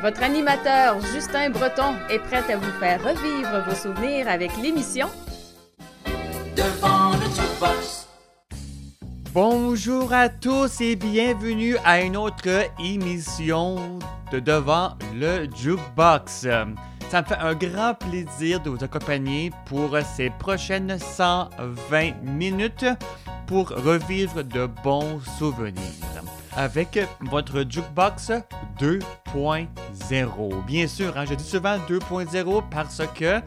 Votre 0.00 0.22
animateur 0.22 1.00
Justin 1.12 1.50
Breton 1.50 1.94
est 2.08 2.20
prêt 2.20 2.44
à 2.52 2.56
vous 2.56 2.70
faire 2.78 3.02
revivre 3.02 3.64
vos 3.66 3.74
souvenirs 3.74 4.28
avec 4.28 4.56
l'émission 4.56 5.08
Devant 6.54 7.10
le 7.14 7.24
jukebox. 7.24 8.06
Bonjour 9.34 10.12
à 10.12 10.28
tous 10.28 10.80
et 10.80 10.94
bienvenue 10.94 11.76
à 11.84 12.00
une 12.00 12.16
autre 12.16 12.66
émission 12.78 13.98
de 14.30 14.38
Devant 14.38 14.90
le 15.16 15.48
Jukebox. 15.56 16.46
Ça 17.10 17.22
me 17.22 17.26
fait 17.26 17.38
un 17.40 17.54
grand 17.54 17.94
plaisir 17.94 18.60
de 18.60 18.70
vous 18.70 18.84
accompagner 18.84 19.50
pour 19.66 19.98
ces 20.14 20.30
prochaines 20.30 20.96
120 20.96 22.22
minutes 22.22 22.86
pour 23.48 23.70
revivre 23.70 24.44
de 24.44 24.66
bons 24.84 25.18
souvenirs 25.38 25.82
avec 26.56 26.98
votre 27.20 27.64
Jukebox 27.68 28.32
2.0. 28.80 30.66
Bien 30.66 30.86
sûr, 30.86 31.16
hein, 31.16 31.24
je 31.28 31.34
dis 31.34 31.44
souvent 31.44 31.76
2.0 31.88 32.62
parce 32.70 33.02
que 33.14 33.40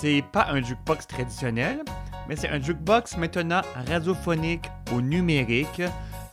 c'est 0.00 0.22
pas 0.32 0.48
un 0.50 0.62
jukebox 0.62 1.06
traditionnel, 1.06 1.82
mais 2.28 2.36
c'est 2.36 2.48
un 2.48 2.60
jukebox 2.60 3.16
maintenant 3.16 3.62
radiophonique 3.88 4.66
ou 4.92 5.00
numérique, 5.00 5.82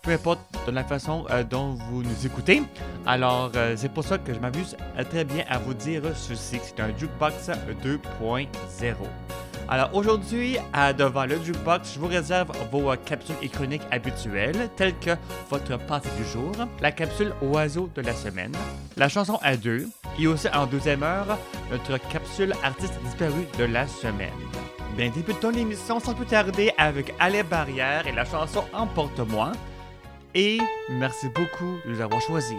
peu 0.01 0.11
importe 0.11 0.39
de 0.65 0.71
la 0.71 0.83
façon 0.83 1.25
euh, 1.29 1.43
dont 1.43 1.77
vous 1.89 2.03
nous 2.03 2.25
écoutez. 2.25 2.63
Alors, 3.05 3.51
euh, 3.55 3.75
c'est 3.77 3.89
pour 3.89 4.03
ça 4.03 4.17
que 4.17 4.33
je 4.33 4.39
m'amuse 4.39 4.75
très 5.09 5.23
bien 5.23 5.45
à 5.49 5.57
vous 5.57 5.73
dire 5.73 6.03
ceci, 6.15 6.59
c'est 6.63 6.79
un 6.81 6.95
jukebox 6.97 7.49
2.0. 7.83 8.47
Alors 9.71 9.95
aujourd'hui, 9.95 10.57
devant 10.97 11.23
le 11.23 11.41
jukebox, 11.41 11.93
je 11.93 11.99
vous 11.99 12.07
réserve 12.07 12.51
vos 12.73 12.91
euh, 12.91 12.97
capsules 13.05 13.37
iconiques 13.41 13.87
habituelles, 13.89 14.69
telles 14.75 14.99
que 14.99 15.11
votre 15.49 15.77
pensée 15.77 16.09
du 16.17 16.25
jour, 16.25 16.51
la 16.81 16.91
capsule 16.91 17.31
oiseau 17.41 17.89
de 17.95 18.01
la 18.01 18.11
semaine, 18.11 18.51
la 18.97 19.07
chanson 19.07 19.39
à 19.41 19.55
deux, 19.55 19.87
et 20.19 20.27
aussi 20.27 20.49
en 20.53 20.65
deuxième 20.65 21.03
heure, 21.03 21.37
notre 21.71 21.97
capsule 22.09 22.53
artiste 22.65 22.99
disparu 23.05 23.47
de 23.57 23.63
la 23.63 23.87
semaine. 23.87 24.29
Bien, 24.97 25.09
débutons 25.09 25.51
l'émission 25.51 26.01
sans 26.01 26.15
plus 26.15 26.25
tarder 26.25 26.73
avec 26.77 27.13
Allez 27.17 27.43
Barrière 27.43 28.05
et 28.07 28.11
la 28.11 28.25
chanson 28.25 28.65
Emporte-moi. 28.73 29.53
Et 30.35 30.59
merci 30.89 31.29
beaucoup 31.29 31.77
de 31.85 31.91
nous 31.93 32.01
avoir 32.01 32.19
choisis. 32.19 32.57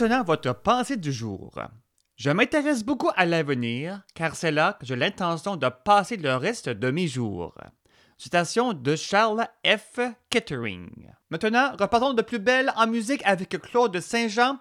Maintenant 0.00 0.22
votre 0.22 0.52
pensée 0.52 0.96
du 0.96 1.12
jour. 1.12 1.52
Je 2.16 2.30
m'intéresse 2.30 2.84
beaucoup 2.84 3.10
à 3.16 3.26
l'avenir 3.26 4.02
car 4.14 4.36
c'est 4.36 4.52
là 4.52 4.76
que 4.78 4.86
j'ai 4.86 4.94
l'intention 4.94 5.56
de 5.56 5.68
passer 5.68 6.16
le 6.16 6.36
reste 6.36 6.68
de 6.68 6.90
mes 6.90 7.08
jours. 7.08 7.54
citation 8.16 8.72
de 8.74 8.96
Charles 8.96 9.46
F. 9.66 10.00
Kettering. 10.30 11.10
Maintenant, 11.30 11.72
repartons 11.78 12.14
de 12.14 12.22
plus 12.22 12.38
belle 12.38 12.72
en 12.76 12.86
musique 12.86 13.22
avec 13.24 13.48
Claude 13.60 13.98
Saint-Jean 13.98 14.58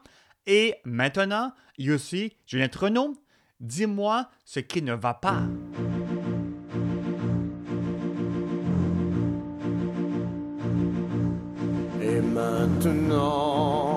et 0.48 0.76
maintenant, 0.86 1.52
il 1.78 1.88
y 1.88 1.92
a 1.92 1.96
aussi 1.96 2.36
Juliette 2.48 2.76
Renaud. 2.76 3.14
Dis-moi 3.60 4.30
ce 4.44 4.60
qui 4.60 4.82
ne 4.82 4.94
va 4.94 5.14
pas. 5.14 5.44
Et 12.02 12.22
maintenant, 12.22 13.97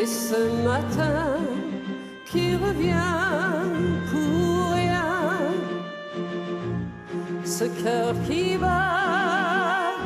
Et 0.00 0.06
ce 0.06 0.62
matin 0.62 1.38
qui 2.24 2.54
revient 2.54 2.94
pour 4.10 4.72
rien, 4.72 5.40
ce 7.44 7.64
cœur 7.82 8.14
qui 8.28 8.56
bat. 8.56 9.96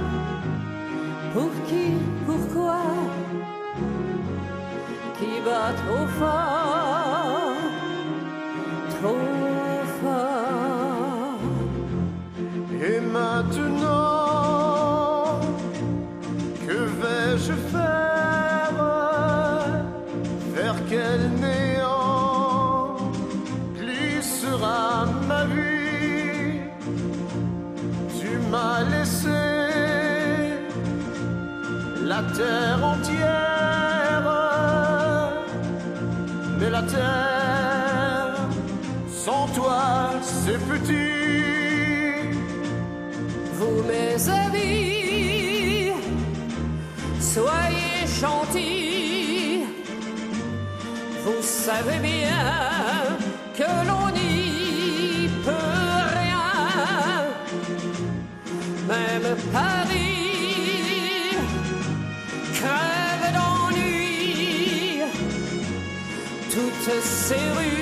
Pour 1.35 1.51
qui, 1.69 1.93
pourquoi 2.25 2.81
Qui 5.19 5.41
bat 5.45 5.73
trop 5.83 6.07
fort, 6.19 7.53
trop 8.97 9.52
entière, 32.83 34.29
mais 36.59 36.71
la 36.71 36.83
terre 36.83 38.37
sans 39.09 39.47
toi 39.49 40.11
c'est 40.23 40.59
petit 40.69 41.23
vous 43.63 43.83
mes 43.85 44.29
amis, 44.29 45.93
soyez 47.21 48.07
gentils. 48.21 49.65
Vous 51.25 51.43
savez 51.43 51.99
bien 51.99 52.43
que 53.57 53.71
l'on 53.89 54.07
n'y 54.11 55.29
peut 55.45 56.03
rien, 56.19 56.49
même 58.89 59.37
Paris 59.53 59.72
Toutes 67.03 67.82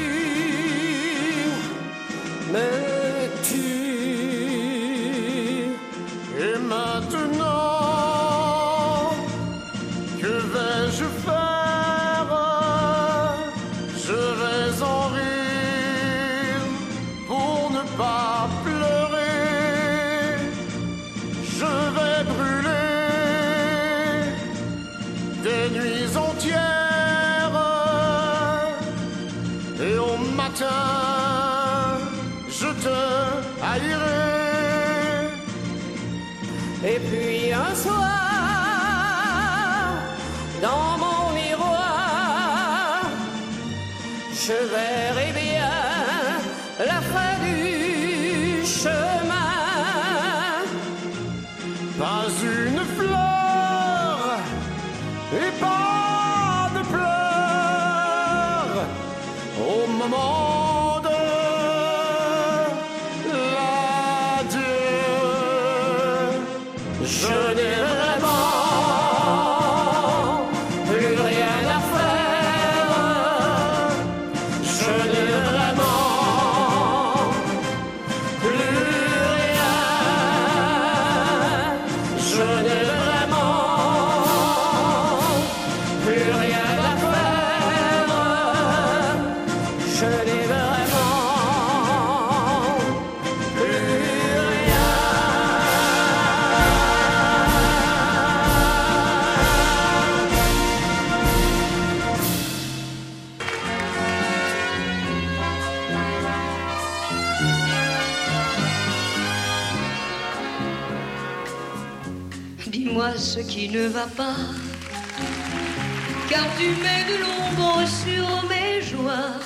car 116.29 116.47
tu 116.59 116.69
mets 116.83 117.05
de 117.11 117.17
l'ombre 117.23 117.87
sur 117.87 118.49
mes 118.49 118.81
joies. 118.81 119.39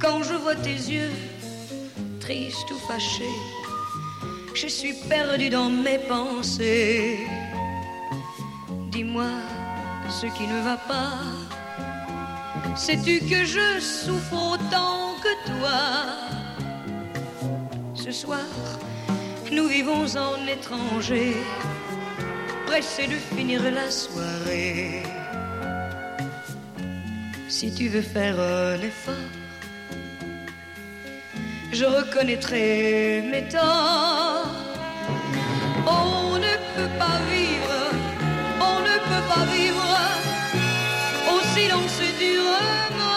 Quand 0.00 0.22
je 0.22 0.34
vois 0.34 0.54
tes 0.54 0.70
yeux, 0.70 1.12
tristes 2.20 2.70
ou 2.70 2.78
fâchés, 2.88 3.38
je 4.54 4.66
suis 4.66 4.94
perdu 5.08 5.50
dans 5.50 5.68
mes 5.68 5.98
pensées. 5.98 7.26
Dis-moi 8.90 9.30
ce 10.08 10.26
qui 10.26 10.46
ne 10.46 10.60
va 10.62 10.76
pas. 10.76 11.18
Sais-tu 12.76 13.20
que 13.20 13.44
je 13.44 13.80
souffre 13.80 14.54
autant 14.54 15.16
que 15.22 15.32
toi? 15.50 15.80
Ce 17.94 18.10
soir, 18.10 18.46
nous 19.52 19.66
vivons 19.66 20.06
en 20.16 20.46
étranger 20.46 21.34
pressé 22.74 23.06
de 23.06 23.18
finir 23.36 23.60
la 23.70 23.88
soirée. 23.88 25.04
Si 27.48 27.72
tu 27.72 27.86
veux 27.86 28.02
faire 28.16 28.34
euh, 28.36 28.76
un 28.76 28.80
effort, 28.80 29.30
je 31.72 31.84
reconnaîtrai 31.84 33.22
mes 33.30 33.46
torts. 33.54 34.48
On 35.86 36.38
ne 36.46 36.54
peut 36.74 36.92
pas 37.02 37.18
vivre, 37.32 37.78
on 38.70 38.78
ne 38.90 38.96
peut 39.08 39.26
pas 39.34 39.44
vivre 39.56 39.90
au 41.32 41.38
silence 41.54 42.00
du 42.22 42.32
remords. 42.54 43.14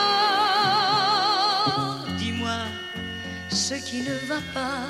Dis-moi 2.20 2.60
ce 3.50 3.76
qui 3.88 4.00
ne 4.10 4.16
va 4.32 4.42
pas, 4.54 4.86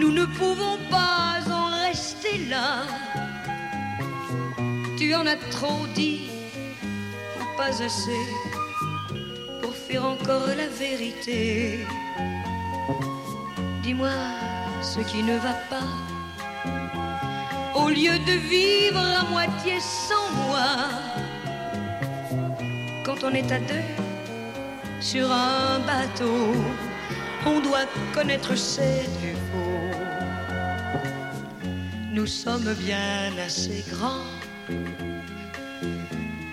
nous 0.00 0.12
ne 0.20 0.24
pouvons 0.24 0.78
pas 0.90 1.47
tu 4.96 5.14
en 5.14 5.26
as 5.26 5.36
trop 5.50 5.86
dit, 5.94 6.28
ou 7.40 7.56
pas 7.56 7.82
assez, 7.82 8.26
pour 9.62 9.74
faire 9.74 10.04
encore 10.04 10.48
la 10.48 10.68
vérité. 10.68 11.86
Dis-moi 13.82 14.10
ce 14.82 15.00
qui 15.00 15.22
ne 15.22 15.36
va 15.38 15.54
pas. 15.70 15.88
Au 17.74 17.88
lieu 17.88 18.18
de 18.18 18.32
vivre 18.48 19.04
à 19.20 19.24
moitié 19.30 19.78
sans 19.80 20.30
moi, 20.46 20.68
quand 23.04 23.24
on 23.24 23.32
est 23.34 23.50
à 23.52 23.58
deux 23.58 23.88
sur 25.00 25.30
un 25.30 25.78
bateau, 25.80 26.54
on 27.46 27.60
doit 27.60 27.86
connaître 28.12 28.56
ses. 28.56 29.37
Nous 32.18 32.26
sommes 32.26 32.74
bien 32.74 33.30
assez 33.46 33.84
grands 33.92 34.26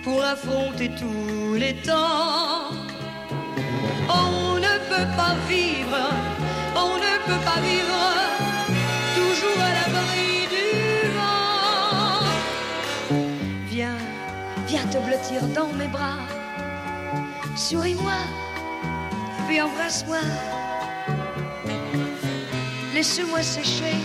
pour 0.04 0.22
affronter 0.22 0.92
tous 0.94 1.54
les 1.54 1.74
temps. 1.82 2.70
On 4.08 4.54
ne 4.66 4.74
peut 4.90 5.10
pas 5.16 5.34
vivre, 5.48 5.98
on 6.76 6.94
ne 7.06 7.14
peut 7.26 7.44
pas 7.44 7.60
vivre 7.70 8.00
toujours 9.16 9.60
à 9.60 9.70
l'abri 9.76 10.46
du 10.54 10.68
vent. 11.16 12.22
Viens, 13.68 13.98
viens 14.68 14.86
te 14.86 14.98
blottir 14.98 15.42
dans 15.52 15.72
mes 15.72 15.88
bras. 15.88 16.20
Souris-moi, 17.56 18.20
puis 19.48 19.60
embrasse-moi. 19.60 20.20
Laisse-moi 22.94 23.42
sécher 23.42 23.96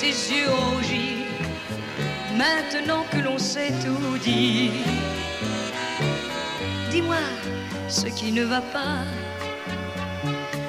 tes 0.00 0.16
yeux 0.34 0.50
rougis. 0.50 1.26
Maintenant 2.36 3.04
que 3.10 3.18
l'on 3.18 3.38
sait 3.38 3.72
tout 3.84 4.16
dit, 4.18 4.70
dis-moi 6.90 7.22
ce 7.88 8.06
qui 8.06 8.32
ne 8.32 8.44
va 8.44 8.62
pas. 8.62 9.04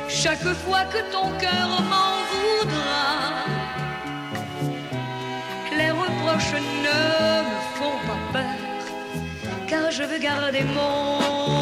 Chaque 0.10 0.48
fois 0.64 0.84
que 0.94 1.02
ton 1.16 1.28
cœur 1.44 1.70
m'en 1.92 2.14
voudra, 2.34 3.04
les 5.78 5.92
reproches 5.92 6.54
ne 6.88 6.98
me 7.52 7.60
font 7.78 8.00
pas 8.08 8.22
peur, 8.34 8.60
car 9.68 9.92
je 9.92 10.04
veux 10.04 10.20
garder 10.20 10.64
mon 10.76 11.61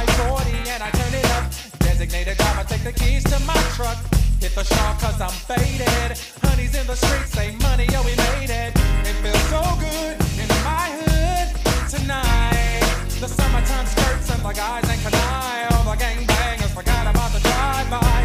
my 0.00 0.12
40 0.12 0.70
and 0.70 0.82
I 0.82 0.90
turn 0.90 1.14
it 1.14 1.26
up. 1.36 1.44
Designated 1.80 2.36
driver, 2.38 2.64
take 2.64 2.84
the 2.84 2.92
keys 2.92 3.24
to 3.24 3.38
my 3.44 3.60
truck. 3.76 3.98
Hit 4.40 4.54
the 4.54 4.64
shawl 4.64 4.94
cause 4.96 5.20
I'm 5.20 5.36
faded. 5.48 6.16
Honey's 6.42 6.74
in 6.74 6.86
the 6.86 6.96
streets, 6.96 7.32
say 7.32 7.54
money, 7.60 7.86
yo, 7.92 8.00
we 8.02 8.14
made 8.16 8.50
it. 8.50 8.72
It 9.08 9.16
feels 9.20 9.44
so 9.52 9.60
good 9.76 10.16
in 10.40 10.48
my 10.64 10.86
hood 11.00 11.48
tonight. 11.90 12.84
The 13.20 13.28
summertime 13.28 13.86
skirts 13.86 14.30
and 14.32 14.42
the 14.42 14.52
guys 14.52 14.88
ain't 14.88 15.02
canine. 15.04 15.68
All 15.72 15.84
the 15.84 15.96
gangbangers 16.02 16.72
forgot 16.72 17.04
about 17.06 17.32
the 17.32 17.40
drive-by. 17.40 18.20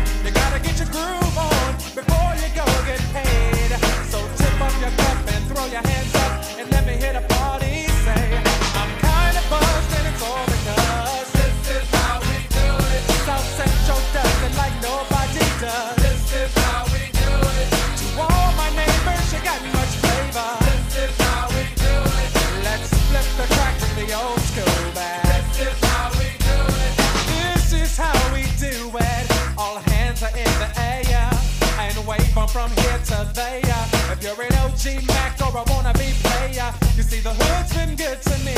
See 37.15 37.21
the 37.21 37.33
hood's 37.33 37.73
been 37.73 37.95
good 37.95 38.21
to 38.21 38.35
me 38.43 38.55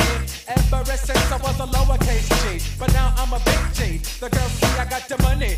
ever 0.48 0.96
since 0.96 1.32
I 1.32 1.36
was 1.36 1.60
a 1.60 1.66
lowercase 1.66 2.28
G. 2.42 2.64
But 2.78 2.92
now 2.92 3.14
I'm 3.16 3.32
a 3.32 3.40
big 3.40 3.62
G. 3.74 3.98
The 4.20 4.28
girls 4.30 4.52
see 4.52 4.66
I 4.78 4.84
got 4.84 5.08
the 5.08 5.18
money, 5.22 5.56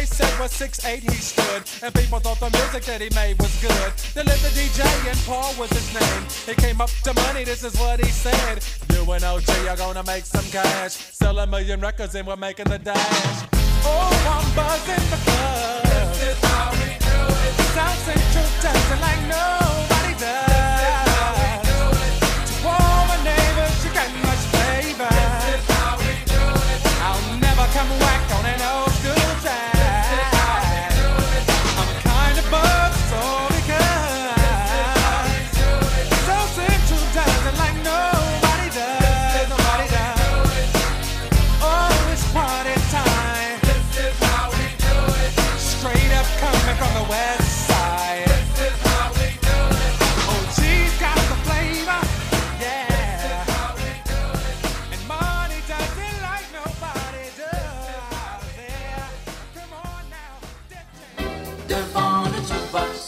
they 0.00 0.06
said 0.06 0.32
was 0.40 0.50
6'8 0.52 1.00
he 1.00 1.10
stood. 1.10 1.62
And 1.84 1.94
people 1.94 2.20
thought 2.20 2.40
the 2.40 2.48
music 2.56 2.84
that 2.84 3.02
he 3.02 3.10
made 3.14 3.38
was 3.38 3.52
good. 3.60 3.92
They 4.14 4.22
lived 4.22 4.42
the 4.42 4.48
DJ 4.48 4.80
and 5.06 5.18
Paul 5.28 5.52
was 5.58 5.70
his 5.70 5.88
name. 5.92 6.22
He 6.48 6.54
came 6.54 6.80
up 6.80 6.88
to 7.04 7.12
money, 7.12 7.44
this 7.44 7.62
is 7.64 7.74
what 7.78 8.00
he 8.00 8.10
said. 8.10 8.64
You 8.92 9.02
and 9.12 9.22
OG 9.22 9.50
are 9.68 9.76
gonna 9.76 10.04
make 10.04 10.24
some 10.24 10.44
cash. 10.50 10.92
Sell 10.92 11.38
a 11.38 11.46
million 11.46 11.80
records 11.80 12.14
and 12.14 12.26
we're 12.26 12.36
making 12.36 12.66
the 12.66 12.78
dash. 12.78 13.48
Oh, 13.84 14.08
I'm 14.36 14.46
buzzing 14.56 15.06
because 15.12 15.82
this 15.92 16.32
is 16.32 16.44
how 16.44 16.70
we 16.72 16.96
do 17.08 17.18
it. 17.46 17.54
South 17.76 18.00
Central 18.08 18.48
it 18.72 19.00
like 19.02 19.22
nobody 19.28 20.18
does. 20.18 20.59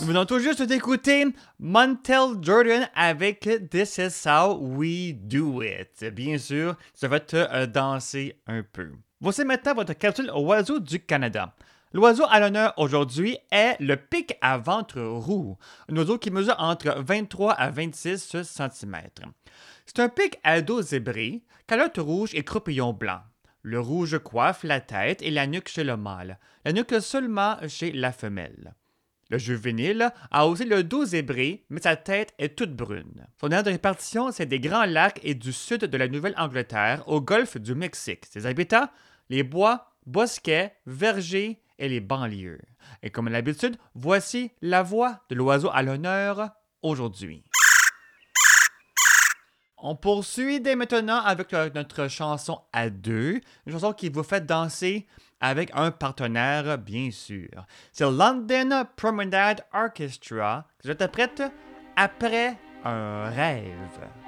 Nous 0.03 0.09
venons 0.09 0.27
tout 0.27 0.41
juste 0.41 0.63
d'écouter 0.63 1.27
Montel 1.61 2.43
Jordan 2.43 2.89
avec 2.97 3.49
This 3.71 3.99
Is 3.99 4.29
How 4.29 4.59
We 4.61 5.15
Do 5.15 5.63
It. 5.63 6.13
Bien 6.13 6.39
sûr, 6.39 6.75
ça 6.93 7.07
va 7.07 7.21
te 7.21 7.37
euh, 7.37 7.67
danser 7.67 8.37
un 8.49 8.65
peu. 8.65 8.91
Voici 9.21 9.45
maintenant 9.45 9.75
votre 9.75 9.93
capsule 9.93 10.29
oiseau 10.35 10.81
du 10.81 10.99
Canada. 10.99 11.55
L'oiseau 11.93 12.25
à 12.29 12.41
l'honneur 12.41 12.75
aujourd'hui 12.79 13.39
est 13.53 13.77
le 13.79 13.97
pic 13.97 14.37
à 14.41 14.59
ventre 14.59 15.01
roux, 15.01 15.57
un 15.89 15.97
oiseau 15.97 16.19
qui 16.19 16.33
mesure 16.33 16.57
entre 16.59 16.97
23 16.99 17.53
à 17.53 17.71
26 17.71 18.37
cm. 18.43 18.97
C'est 19.87 20.01
un 20.01 20.09
pic 20.09 20.41
à 20.43 20.63
dos 20.63 20.83
zébré, 20.83 21.45
calotte 21.69 21.99
rouge 21.99 22.35
et 22.35 22.43
croupillon 22.43 22.93
blanc. 22.93 23.21
Le 23.63 23.79
rouge 23.79 24.19
coiffe 24.19 24.65
la 24.65 24.81
tête 24.81 25.23
et 25.23 25.31
la 25.31 25.47
nuque 25.47 25.69
chez 25.69 25.85
le 25.85 25.97
mâle, 25.97 26.41
la 26.65 26.73
nuque 26.73 27.01
seulement 27.01 27.57
chez 27.69 27.93
la 27.93 28.11
femelle. 28.11 28.75
Le 29.33 29.39
juvénile 29.39 30.11
a 30.31 30.47
aussi 30.47 30.67
le 30.67 30.85
dos 30.85 31.07
zébré, 31.07 31.65
mais 31.71 31.81
sa 31.81 31.97
tête 31.97 32.35
est 32.39 32.55
toute 32.55 32.77
brune. 32.77 33.27
Son 33.41 33.49
aire 33.49 33.63
de 33.63 33.71
répartition, 33.71 34.31
c'est 34.31 34.45
des 34.45 34.61
grands 34.61 34.85
lacs 34.85 35.21
et 35.23 35.35
du 35.35 35.55
sud 35.55 35.87
de 35.87 35.97
la 35.97 36.07
Nouvelle-Angleterre 36.07 37.03
au 37.07 37.23
golfe 37.23 37.57
du 37.57 37.75
Mexique. 37.75 38.27
Ses 38.27 38.45
habitats, 38.45 38.93
les 39.31 39.43
bois, 39.43 39.91
bosquets, 40.05 40.75
vergers 40.85 41.63
et 41.79 41.89
les 41.89 42.01
banlieues. 42.01 42.61
Et 43.03 43.09
comme 43.09 43.31
d'habitude, 43.31 43.79
voici 43.95 44.51
la 44.61 44.83
voix 44.83 45.21
de 45.31 45.35
l'oiseau 45.35 45.71
à 45.73 45.83
l'honneur 45.83 46.51
aujourd'hui. 46.83 47.43
On 49.85 49.97
poursuit 49.97 50.61
dès 50.61 50.77
maintenant 50.77 51.21
avec 51.21 51.53
notre 51.75 52.07
chanson 52.07 52.61
à 52.73 52.89
deux, 52.89 53.41
une 53.67 53.73
chanson 53.73 53.93
qui 53.93 54.11
vous 54.11 54.23
fait 54.23 54.47
danser 54.47 55.09
avec 55.41 55.71
un 55.75 55.91
partenaire, 55.91 56.79
bien 56.79 57.11
sûr. 57.11 57.49
C'est 57.91 58.05
London 58.05 58.85
Promenade 58.95 59.65
Orchestra 59.75 60.69
que 60.79 60.87
j'interprète 60.87 61.43
après 61.97 62.57
un 62.85 63.29
rêve. 63.31 64.22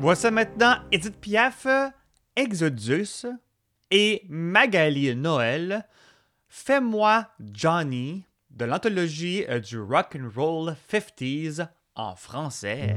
Voici 0.00 0.30
maintenant 0.30 0.76
Edith 0.90 1.20
Piaf, 1.20 1.66
Exodus 2.34 3.26
et 3.90 4.22
Magali 4.30 5.14
Noël, 5.14 5.86
Fais-moi 6.48 7.26
Johnny 7.52 8.24
de 8.48 8.64
l'anthologie 8.64 9.44
euh, 9.50 9.60
du 9.60 9.78
Rock 9.78 10.16
and 10.18 10.30
Roll 10.34 10.74
50s 10.90 11.68
en 11.96 12.16
français. 12.16 12.96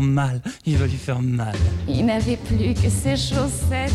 mal, 0.00 0.40
il 0.64 0.76
va 0.76 0.86
lui 0.86 0.96
faire 0.96 1.20
mal. 1.20 1.54
Il 1.88 2.06
n'avait 2.06 2.36
plus 2.36 2.74
que 2.74 2.88
ses 2.88 3.16
chaussettes, 3.16 3.92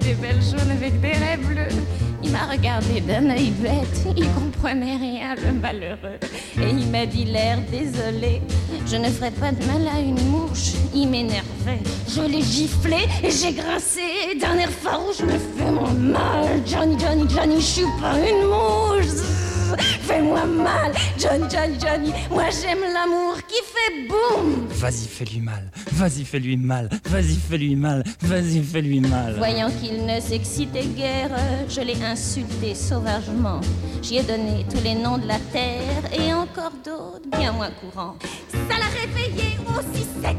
des 0.00 0.14
belles 0.14 0.42
jaunes 0.42 0.70
avec 0.70 1.00
des 1.00 1.12
raies 1.12 1.38
bleues. 1.38 1.76
Il 2.22 2.32
m'a 2.32 2.46
regardé 2.50 3.00
d'un 3.00 3.30
œil 3.30 3.50
bête, 3.50 4.06
il 4.16 4.28
comprenait 4.30 4.96
rien, 4.96 5.34
le 5.36 5.52
malheureux. 5.52 6.18
Et 6.60 6.70
il 6.70 6.88
m'a 6.88 7.06
dit 7.06 7.24
l'air 7.24 7.58
désolé, 7.70 8.42
je 8.86 8.96
ne 8.96 9.08
ferai 9.08 9.30
pas 9.30 9.52
de 9.52 9.64
mal 9.66 9.86
à 9.86 10.00
une 10.00 10.20
mouche. 10.28 10.72
Il 10.94 11.08
m'énervait, 11.08 11.80
je 12.08 12.22
l'ai 12.22 12.42
giflé 12.42 13.06
et 13.22 13.30
j'ai 13.30 13.52
grincé 13.52 14.00
d'un 14.40 14.58
air 14.58 14.70
farouche. 14.70 15.20
Me 15.20 15.38
fais-moi 15.38 15.92
mal, 15.92 16.60
Johnny, 16.66 16.98
Johnny, 16.98 17.24
Johnny, 17.28 17.60
je 17.60 17.66
suis 17.66 17.82
pas 18.00 18.16
une 18.18 18.48
mouche. 18.48 19.22
Fais-moi 20.02 20.44
mal, 20.46 20.92
Johnny, 21.18 21.44
Johnny, 21.50 21.78
Johnny, 21.78 22.12
moi 22.30 22.44
j'aime 22.50 22.80
l'amour 22.80 23.27
qui 23.58 23.64
fait 23.64 24.08
boum. 24.08 24.66
Vas-y, 24.68 25.06
fais-lui 25.08 25.40
mal, 25.40 25.70
vas-y, 25.92 26.24
fais-lui 26.24 26.56
mal, 26.56 26.88
vas-y, 27.04 27.34
fais-lui 27.34 27.76
mal, 27.76 28.04
vas-y, 28.22 28.62
fais-lui 28.62 29.00
mal. 29.00 29.36
Voyant 29.38 29.70
qu'il 29.70 30.06
ne 30.06 30.20
s'excitait 30.20 30.86
guère, 30.86 31.30
je 31.68 31.80
l'ai 31.80 32.02
insulté 32.02 32.74
sauvagement. 32.74 33.60
J'y 34.02 34.18
ai 34.18 34.22
donné 34.22 34.64
tous 34.70 34.82
les 34.82 34.94
noms 34.94 35.18
de 35.18 35.26
la 35.26 35.38
terre 35.52 36.12
et 36.12 36.32
encore 36.32 36.72
d'autres 36.84 37.28
bien 37.36 37.52
moins 37.52 37.70
courants. 37.70 38.16
Ça 38.52 38.78
l'a 38.78 38.86
réveillé 39.00 39.58
aussi 39.76 40.04
sec. 40.22 40.36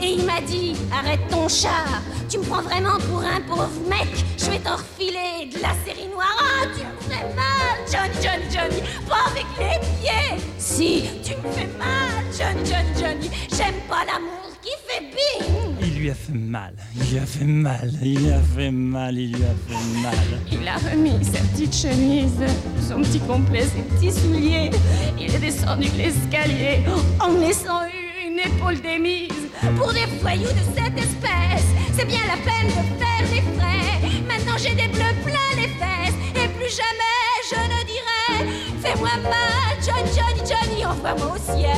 Et 0.00 0.12
il 0.18 0.24
m'a 0.24 0.40
dit 0.40 0.74
Arrête 0.92 1.26
ton 1.30 1.48
char, 1.48 2.02
tu 2.28 2.38
me 2.38 2.44
prends 2.44 2.62
vraiment 2.62 2.98
pour 3.10 3.20
un 3.20 3.40
pauvre 3.40 3.68
mec. 3.88 4.08
Je 4.38 4.50
vais 4.50 4.58
t'en 4.58 4.76
refiler 4.76 5.50
de 5.52 5.60
la 5.60 5.72
série 5.84 6.08
noire. 6.08 6.36
Ah, 6.38 6.66
tu 6.74 6.82
me 6.84 7.12
fais 7.12 7.24
mal, 7.34 7.76
Johnny, 7.90 8.14
Johnny, 8.22 8.44
Johnny. 8.52 8.82
Pas 9.08 9.30
avec 9.30 9.46
les 9.58 9.78
pieds. 10.00 10.44
Si, 10.58 11.04
tu 11.22 11.32
me 11.36 11.52
fais 11.52 11.68
mal, 11.78 12.24
Johnny, 12.36 12.64
Johnny, 12.70 13.00
Johnny. 13.00 13.30
J'aime 13.50 13.80
pas 13.88 14.04
l'amour 14.04 14.50
qui 14.62 14.70
fait 14.86 15.00
bing. 15.00 15.76
Il 15.80 15.98
lui 16.00 16.10
a 16.10 16.14
fait 16.14 16.32
mal, 16.32 16.74
il 16.96 17.10
lui 17.10 17.18
a 17.18 17.26
fait 17.26 17.44
mal, 17.44 17.90
il 18.02 18.18
lui 18.18 18.32
a 18.32 18.40
fait 18.40 18.70
mal, 18.70 19.18
il 19.18 19.32
lui 19.32 19.42
a 19.44 19.54
fait 19.68 20.02
mal. 20.02 20.14
Il 20.50 20.68
a 20.68 20.76
remis 20.90 21.24
sa 21.24 21.40
petite 21.40 21.74
chemise, 21.74 22.42
son 22.86 23.00
petit 23.00 23.20
complet, 23.20 23.62
ses 23.62 23.82
petits 23.82 24.12
souliers. 24.12 24.70
Il 25.18 25.34
est 25.34 25.38
descendu 25.38 25.88
l'escalier 25.96 26.84
en 27.20 27.30
me 27.30 27.40
laissant 27.40 27.82
une 27.84 28.05
épaule 28.38 28.80
démise. 28.80 29.48
Pour 29.76 29.92
des 29.92 30.06
voyous 30.20 30.52
de 30.52 30.64
cette 30.74 30.98
espèce, 30.98 31.66
c'est 31.92 32.04
bien 32.06 32.20
la 32.26 32.36
peine 32.36 32.68
de 32.68 32.82
faire 32.98 33.28
des 33.30 33.42
frais. 33.58 34.22
Maintenant 34.26 34.56
j'ai 34.58 34.74
des 34.74 34.88
bleus 34.88 35.14
plein 35.24 35.50
les 35.56 35.68
fesses 35.68 36.14
et 36.34 36.48
plus 36.48 36.70
jamais 36.70 37.26
je 37.50 37.56
ne 37.56 37.84
dirai 37.84 38.50
Fais-moi 38.82 39.10
mal, 39.22 39.76
Johnny, 39.84 40.10
Johnny, 40.14 40.40
Johnny, 40.48 40.86
envoie-moi 40.86 41.34
au 41.34 41.38
ciel. 41.38 41.76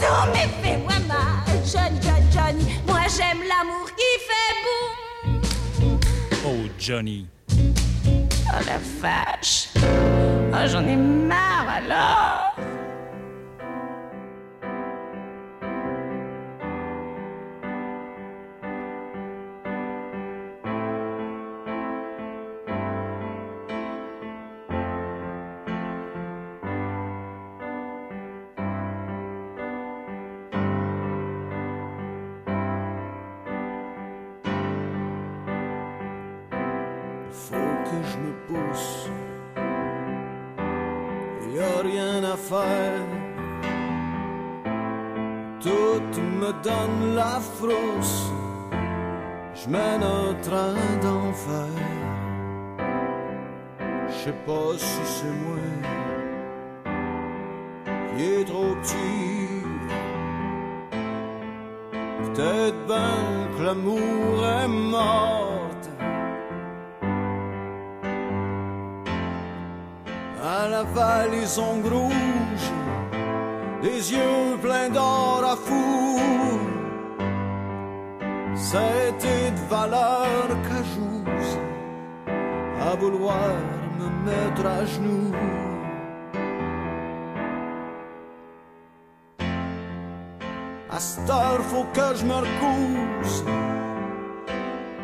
Non 0.00 0.32
mais 0.32 0.48
fais-moi 0.62 0.94
mal, 1.06 1.44
Johnny, 1.64 1.98
Johnny, 2.02 2.26
Johnny. 2.32 2.80
Moi 2.86 3.00
j'aime 3.16 3.42
l'amour 3.42 3.86
qui 3.96 4.10
fait 4.26 4.54
boum. 4.64 6.00
Oh, 6.46 6.68
Johnny. 6.78 7.26
Oh 7.50 8.60
la 8.66 8.78
vache 9.00 9.68
Oh 9.76 10.66
j'en 10.66 10.86
ai 10.86 10.96
marre 10.96 11.66
alors 11.76 12.53
valison 71.54 71.82
rouge, 71.82 72.66
des 73.82 74.12
yeux 74.12 74.58
pleins 74.60 74.88
d'or 74.88 75.42
à 75.44 75.56
fou. 75.56 76.20
C'était 78.54 79.52
valeur 79.68 80.48
cajouse 80.68 81.58
à 82.80 82.96
vouloir 82.96 83.50
me 83.98 84.08
mettre 84.26 84.66
à 84.66 84.84
genoux. 84.84 85.32
À 90.90 91.00
cette 91.00 91.28
heure, 91.28 91.62
faut 91.62 91.86
que 91.92 92.16
je 92.16 92.24
me 92.24 92.34
recouse 92.34 93.44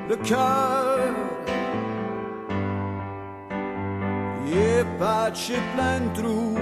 le 0.08 0.16
cœur. 0.16 0.89
Patché 5.00 5.54
plein 5.74 6.00
de 6.00 6.20
trous. 6.20 6.58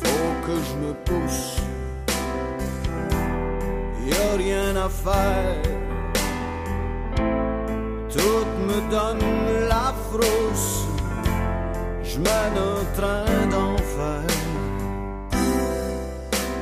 Faut 0.00 0.34
que 0.46 0.56
je 0.66 0.74
me 0.86 0.92
pousse. 1.06 1.56
Y 4.06 4.12
a 4.12 4.36
rien 4.36 4.76
à 4.76 4.88
faire. 4.88 5.62
Tout 8.10 8.46
me 8.68 8.78
donne 8.88 9.68
la 9.68 9.92
frousse. 10.10 10.86
Je 12.04 12.18
mène 12.18 12.56
un 12.72 12.84
train 12.96 13.46
d'enfer. 13.50 14.22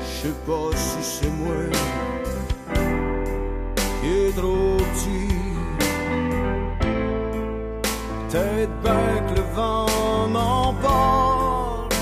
Je 0.01 0.29
sais 0.29 0.35
pas 0.47 0.71
si 0.75 1.03
c'est 1.03 1.33
moi 1.45 1.72
Bien 8.66 9.25
que 9.29 9.35
le 9.35 9.46
vent 9.57 10.29
m'emporte. 10.29 11.94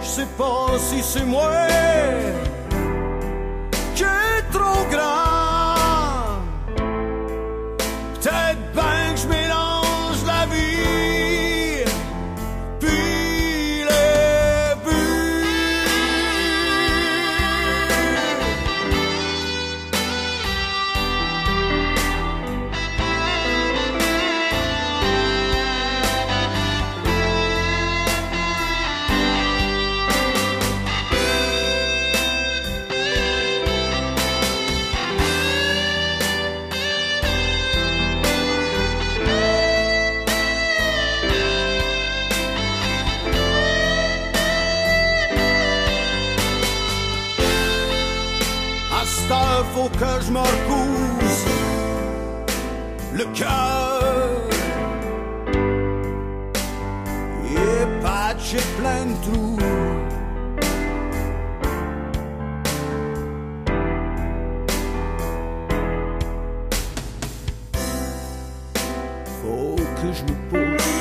Je 0.00 0.06
sais 0.06 0.28
pas 0.38 0.78
si 0.78 1.02
c'est 1.02 1.24
moi 1.24 1.50
Faut 69.50 69.76
que 69.98 70.08
je 70.18 70.22
me 70.28 70.36
pousse. 70.50 70.96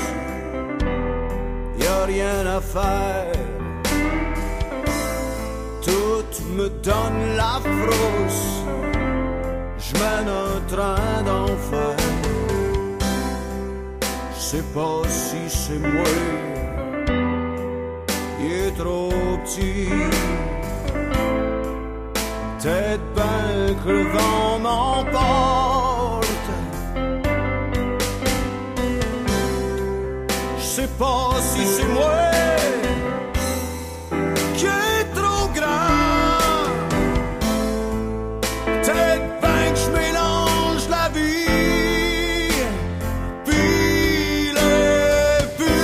Y 1.79 1.85
a 1.85 2.05
rien 2.05 2.39
à 2.57 2.59
faire. 2.75 3.33
Tout 5.85 6.31
me 6.57 6.67
donne 6.87 7.21
la 7.41 7.55
frousse. 7.67 8.49
Je 9.85 9.91
mène 10.01 10.29
un 10.47 10.57
train 10.73 11.21
d'enfer. 11.29 11.97
Je 14.35 14.41
sais 14.51 14.67
pas 14.73 15.01
si 15.07 15.41
c'est 15.47 15.81
moi. 15.93 16.13
Il 18.41 18.51
est 18.65 18.75
trop 18.81 19.11
petit. 19.43 19.89
Que 23.83 23.89
le 23.89 24.03
vent 24.13 24.59
m'emporte. 24.59 25.68
Sais 30.79 30.87
pas 30.97 31.31
si 31.41 31.65
c'est 31.65 31.87
moi 31.87 32.31
qui 34.55 34.65
est 34.65 35.05
trop 35.13 35.47
grand. 35.57 36.67
Peut-être 38.65 39.27
que 39.41 39.53
je 39.81 39.89
mélange 39.97 40.83
la 40.89 41.09
vie 41.09 42.63
puis 43.45 44.53
buts. 45.57 45.75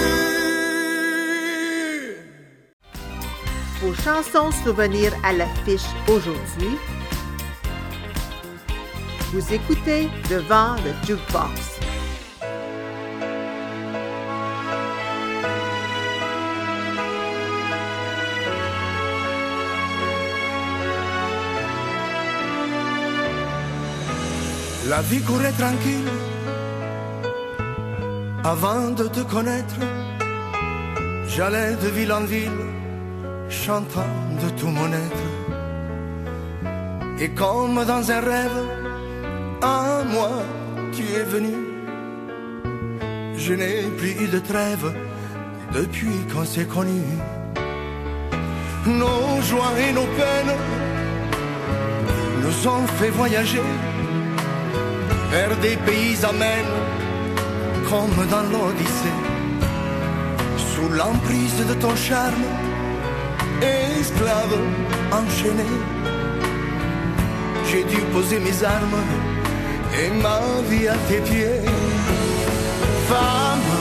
Vos 3.81 3.95
chansons 3.95 4.51
souvenirs 4.63 5.13
à 5.23 5.33
l'affiche 5.33 5.89
aujourd'hui. 6.07 6.77
Vous 9.33 9.53
écoutez 9.53 10.09
Devant 10.29 10.75
le 10.85 10.91
Jukebox. 11.05 11.74
La 24.95 25.01
vie 25.01 25.19
courait 25.19 25.51
tranquille 25.51 26.09
avant 28.45 28.91
de 28.91 29.05
te 29.09 29.19
connaître. 29.19 29.75
J'allais 31.27 31.75
de 31.83 31.89
ville 31.89 32.13
en 32.13 32.23
ville, 32.23 32.61
chantant 33.49 34.13
de 34.41 34.49
tout 34.57 34.69
mon 34.77 34.89
être. 35.05 35.25
Et 37.19 37.29
comme 37.31 37.83
dans 37.83 38.09
un 38.09 38.21
rêve, 38.21 38.59
à 39.61 40.03
moi 40.13 40.31
tu 40.93 41.03
es 41.19 41.23
venu. 41.23 41.55
Je 43.35 43.53
n'ai 43.53 43.81
plus 43.97 44.13
eu 44.23 44.27
de 44.29 44.39
trêve 44.39 44.93
depuis 45.73 46.19
qu'on 46.31 46.45
s'est 46.45 46.69
connus. 46.77 47.11
Nos 48.85 49.41
joies 49.49 49.77
et 49.77 49.91
nos 49.91 50.09
peines 50.19 50.55
nous 52.43 52.67
ont 52.69 52.87
fait 52.97 53.09
voyager 53.09 53.67
vers 55.31 55.55
des 55.57 55.77
pays 55.77 56.17
amènes, 56.23 56.77
comme 57.89 58.27
dans 58.33 58.45
l'Odyssée, 58.51 59.19
sous 60.57 60.89
l'emprise 60.89 61.57
de 61.69 61.73
ton 61.75 61.95
charme, 61.95 62.45
esclave 63.61 64.57
enchaîné. 65.11 65.69
J'ai 67.67 67.83
dû 67.83 68.01
poser 68.13 68.39
mes 68.39 68.63
armes 68.63 69.03
et 69.99 70.09
ma 70.21 70.39
vie 70.69 70.87
à 70.87 70.97
tes 71.07 71.21
pieds, 71.21 71.61
femme. 73.09 73.71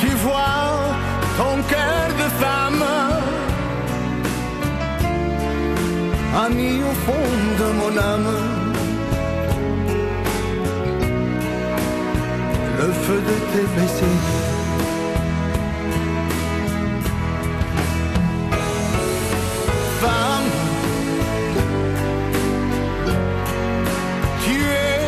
Tu 0.00 0.10
vois 0.24 0.74
ton 1.38 1.62
cœur 1.72 2.08
de 2.22 2.28
femme. 2.42 2.63
Fond 7.06 7.30
de 7.60 7.68
mon 7.78 7.96
âme. 7.96 8.34
Le 12.78 12.92
feu 13.04 13.18
de 13.28 13.36
tes 13.52 13.66
baisers. 13.74 14.30
Femme, 20.00 20.50
tu 24.44 24.56
es 24.86 25.06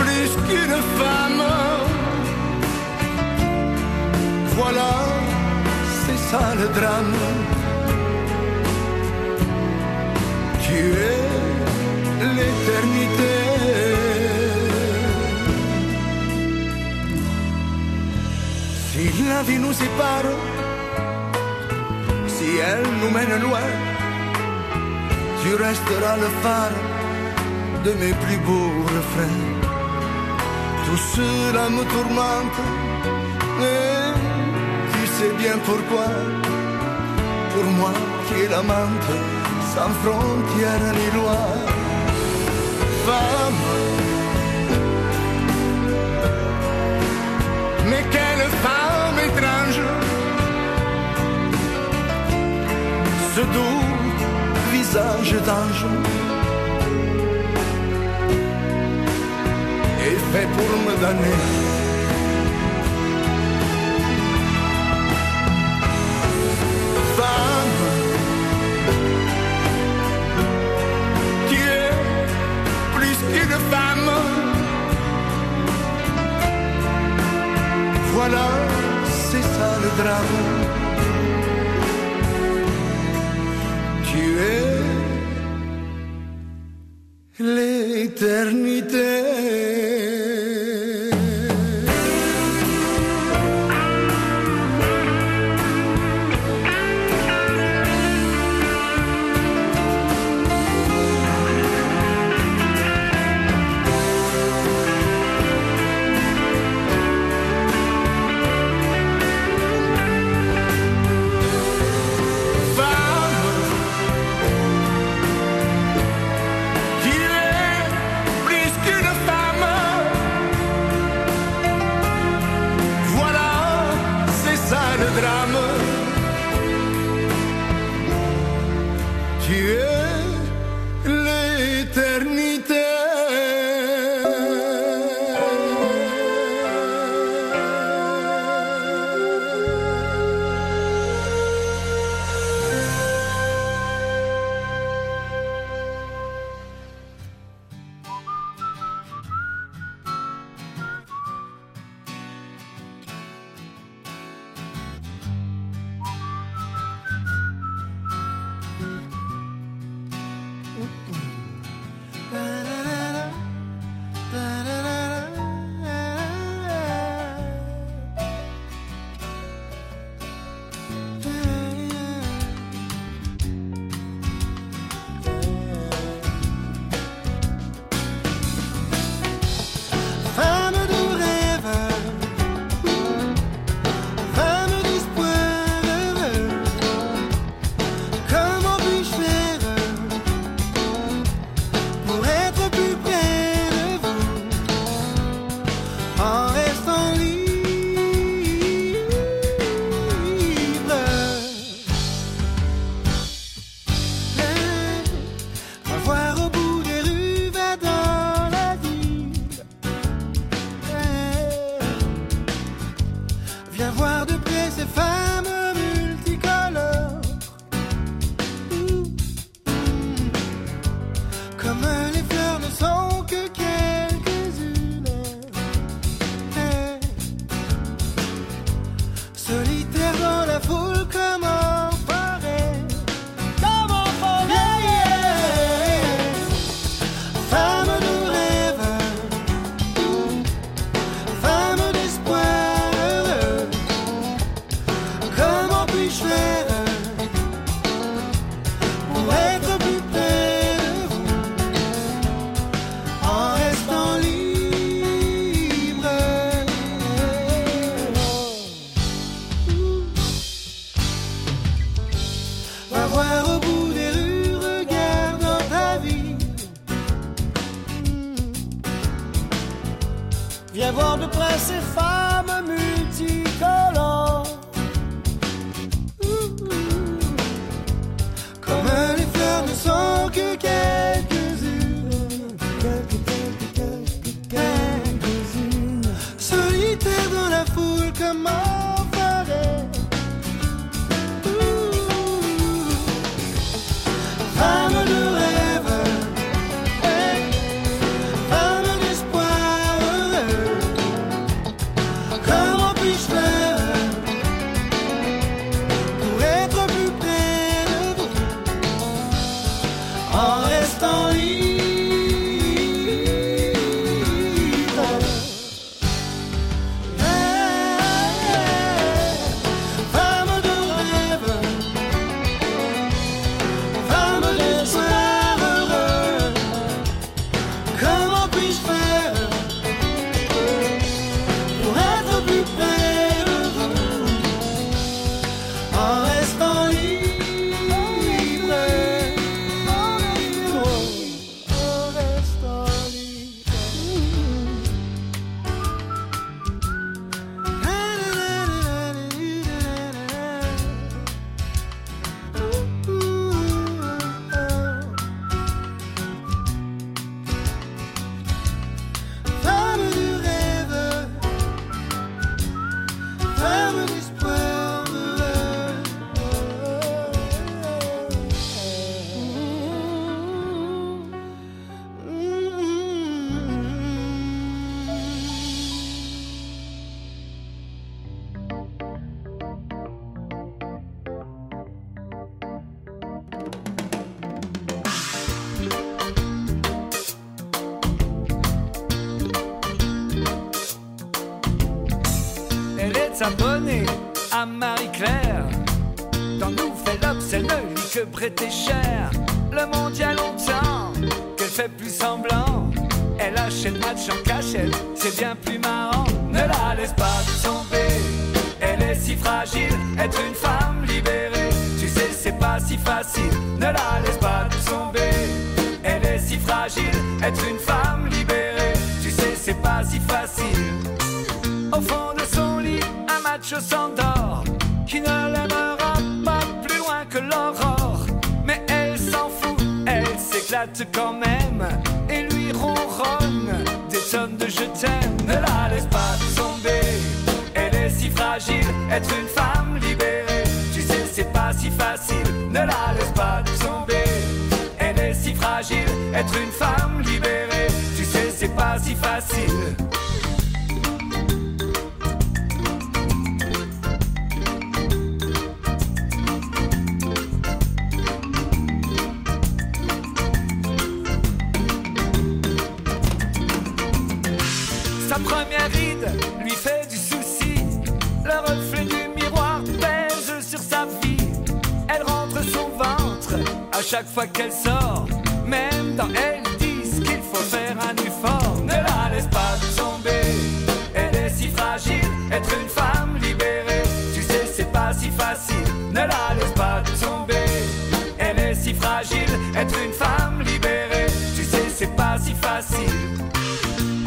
plus 0.00 0.30
qu'une 0.46 0.78
femme. 0.98 1.44
Voilà, 4.56 4.92
c'est 6.04 6.20
ça 6.30 6.54
le 6.60 6.66
drame. 6.78 7.27
Es 10.80 12.24
l'éternité. 12.36 13.34
Si 18.90 19.04
la 19.28 19.42
vie 19.42 19.58
nous 19.58 19.72
sépare, 19.72 20.30
si 22.26 22.48
elle 22.70 22.86
nous 23.00 23.10
mène 23.10 23.42
loin, 23.42 23.68
tu 25.42 25.50
resteras 25.54 26.16
le 26.16 26.30
phare 26.42 26.78
de 27.84 27.92
mes 28.00 28.14
plus 28.22 28.38
beaux 28.46 28.74
refrains. 28.94 29.46
Tout 30.84 31.00
cela 31.16 31.64
me 31.70 31.82
tourmente, 31.94 32.60
et 33.72 34.12
tu 34.92 35.02
sais 35.16 35.32
bien 35.42 35.58
pourquoi. 35.68 36.08
Pour 37.52 37.64
moi 37.64 37.92
qui 38.26 38.34
est 38.42 38.48
l'amante, 38.48 39.10
sans 39.78 39.94
frontières 40.02 40.92
ni 41.00 41.08
loi. 41.18 41.40
Femme, 43.06 43.62
mais 47.90 48.04
quelle 48.14 48.46
femme 48.64 49.18
étrange, 49.28 49.82
ce 53.34 53.42
doux 53.54 53.84
visage 54.72 55.34
d'ange 55.46 55.86
est 60.08 60.20
fait 60.30 60.48
pour 60.56 60.72
me 60.86 60.94
donner. 61.04 61.67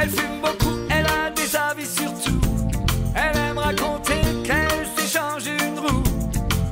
Elle 0.02 0.10
fume 0.10 0.42
beaucoup, 0.42 0.78
elle 0.90 1.06
a 1.06 1.30
des 1.30 1.56
avis 1.56 1.86
sur 1.86 2.12
tout. 2.24 2.42
Elle 3.14 3.38
aime 3.38 3.60
raconter 3.60 4.22
qu'elle 4.44 4.88
s'échange 4.98 5.44
une 5.46 5.78
roue. 5.78 6.04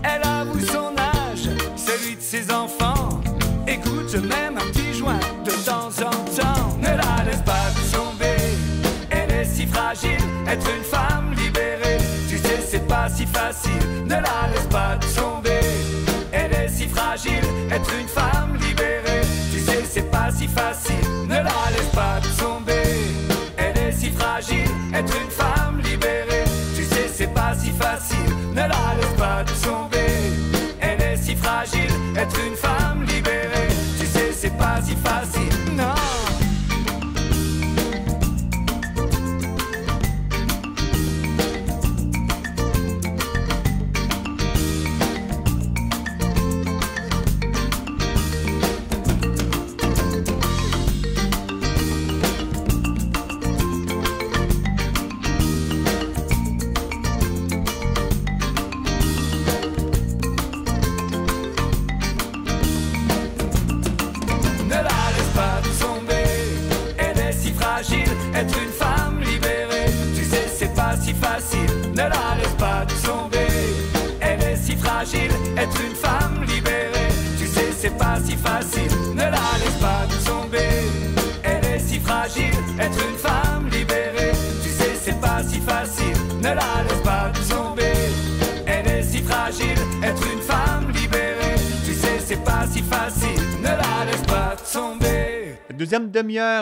Elle 0.03 0.27
avoue 0.27 0.59
son 0.61 0.95
âge, 0.97 1.47
celui 1.75 2.15
de 2.15 2.21
ses 2.21 2.51
enfants. 2.51 3.21
Écoute 3.67 4.15
même 4.15 4.57
un 4.57 4.71
petit 4.71 4.95
joint 4.97 5.19
de 5.45 5.51
temps 5.63 5.89
en 6.03 6.09
temps. 6.09 6.77
Ne 6.79 6.87
la 6.87 7.23
laisse 7.23 7.43
pas 7.45 7.69
tomber, 7.95 8.57
elle 9.11 9.31
est 9.31 9.45
si 9.45 9.67
fragile, 9.67 10.17
être 10.47 10.67
une 10.75 10.83
femme. 10.83 11.08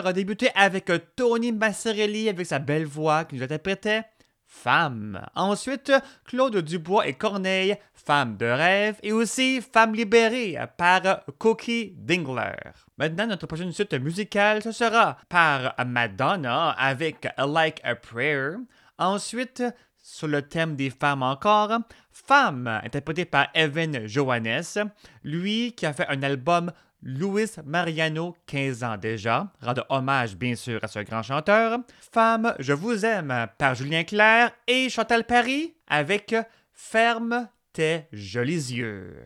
a 0.08 0.12
débuté 0.12 0.50
avec 0.54 0.90
Tony 1.16 1.52
Massarelli 1.52 2.28
avec 2.28 2.46
sa 2.46 2.58
belle 2.58 2.86
voix 2.86 3.24
qui 3.24 3.36
nous 3.36 3.42
interprétait 3.42 4.04
Femme. 4.46 5.20
Ensuite, 5.34 5.92
Claude 6.24 6.56
Dubois 6.56 7.06
et 7.06 7.12
Corneille, 7.12 7.76
Femme 7.92 8.38
de 8.38 8.46
rêve, 8.46 8.96
et 9.02 9.12
aussi 9.12 9.60
Femme 9.60 9.94
libérée 9.94 10.56
par 10.78 11.20
Cookie 11.38 11.92
Dingler. 11.98 12.56
Maintenant, 12.96 13.26
notre 13.26 13.46
prochaine 13.46 13.72
suite 13.72 13.92
musicale, 13.92 14.62
ce 14.62 14.72
sera 14.72 15.18
par 15.28 15.74
Madonna 15.86 16.70
avec 16.70 17.28
Like 17.36 17.80
a 17.84 17.94
Prayer. 17.94 18.56
Ensuite, 18.96 19.62
sur 20.02 20.28
le 20.28 20.40
thème 20.40 20.74
des 20.76 20.88
femmes 20.88 21.22
encore, 21.22 21.80
Femme, 22.10 22.66
interprété 22.82 23.26
par 23.26 23.48
Evan 23.54 24.06
Johannes, 24.06 24.90
lui 25.22 25.72
qui 25.72 25.84
a 25.84 25.92
fait 25.92 26.08
un 26.08 26.22
album 26.22 26.72
Louis 27.02 27.46
Mariano, 27.64 28.36
15 28.46 28.82
ans 28.82 28.96
déjà, 28.96 29.52
rend 29.62 29.74
hommage 29.88 30.36
bien 30.36 30.56
sûr 30.56 30.82
à 30.82 30.88
ce 30.88 30.98
grand 31.00 31.22
chanteur. 31.22 31.78
Femme, 32.12 32.54
je 32.58 32.72
vous 32.72 33.04
aime 33.04 33.46
par 33.56 33.74
Julien 33.74 34.04
Clerc 34.04 34.52
et 34.66 34.88
Chantal 34.88 35.24
Paris 35.24 35.74
avec 35.86 36.34
Ferme 36.72 37.48
tes 37.72 38.06
jolis 38.12 38.72
yeux. 38.72 39.22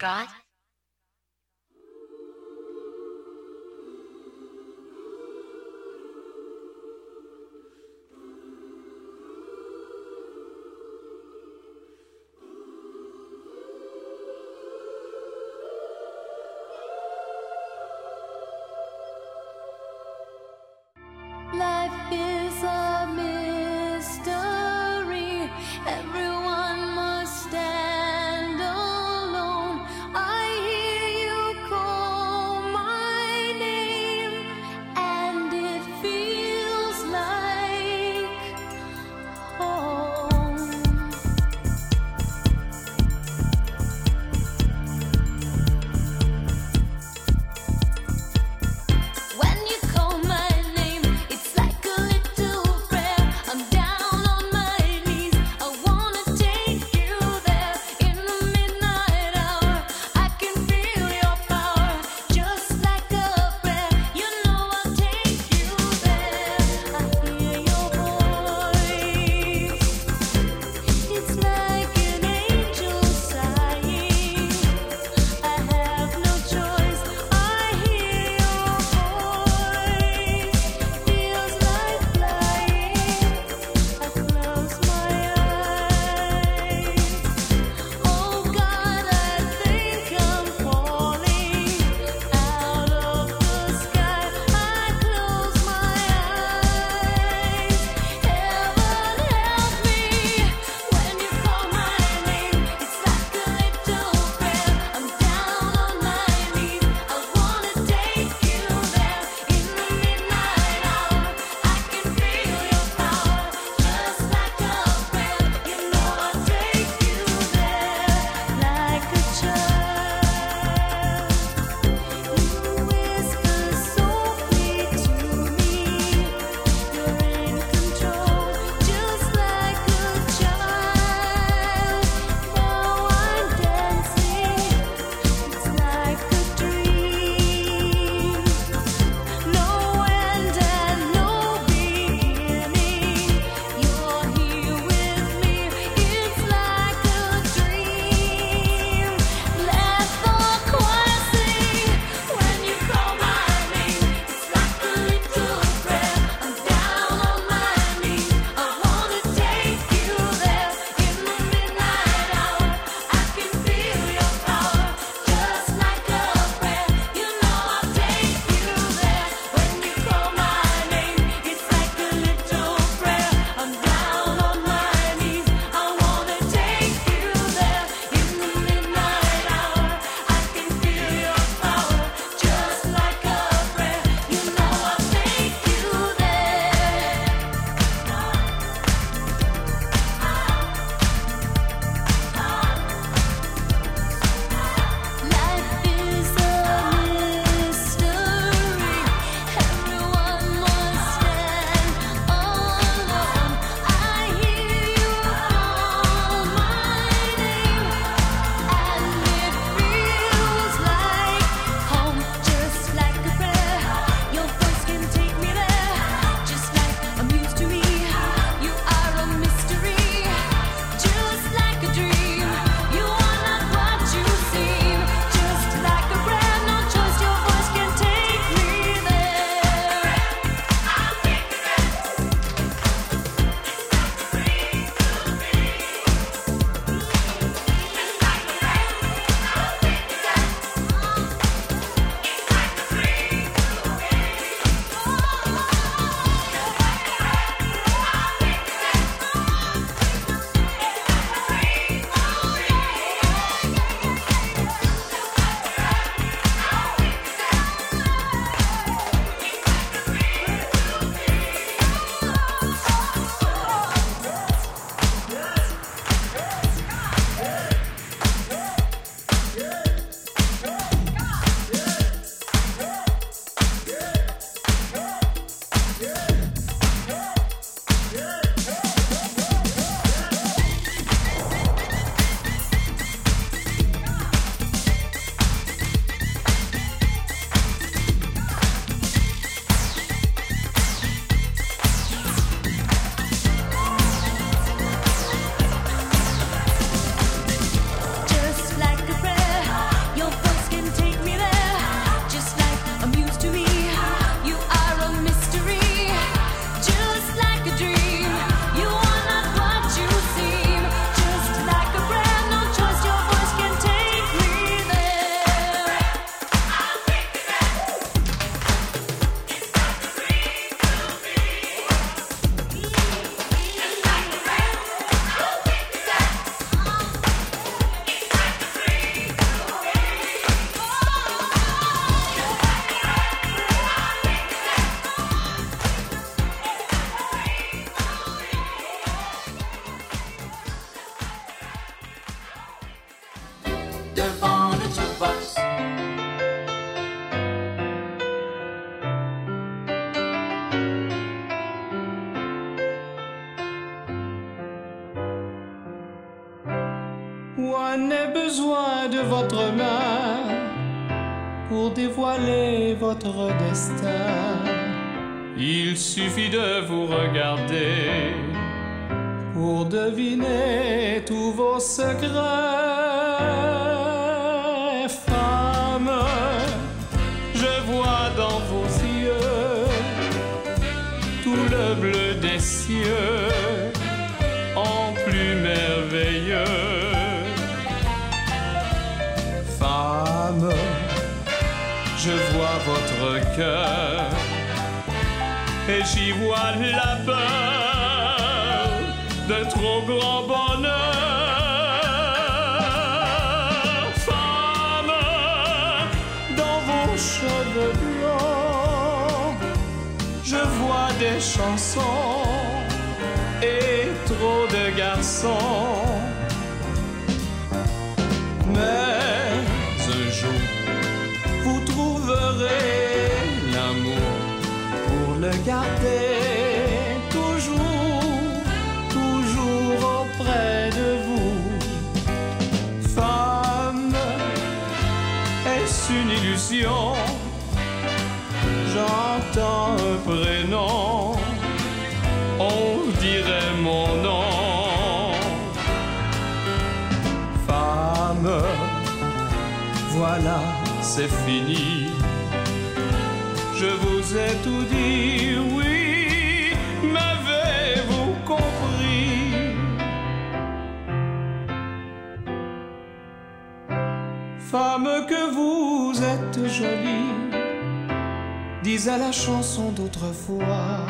chansons 469.72 469.92
d'autrefois, 469.92 471.06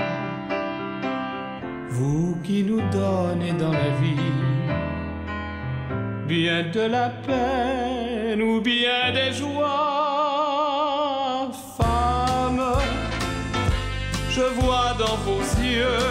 vous 1.91 2.37
qui 2.45 2.63
nous 2.63 2.81
donnez 2.91 3.53
dans 3.53 3.73
la 3.73 3.91
vie 4.01 4.31
bien 6.29 6.71
de 6.71 6.81
la 6.81 7.09
peine 7.09 8.43
ou 8.43 8.61
bien 8.61 9.13
des 9.13 9.33
joies, 9.33 9.71
femme, 11.77 12.63
je 14.31 14.43
vois 14.61 14.95
dans 14.99 15.17
vos 15.27 15.43
yeux 15.63 16.11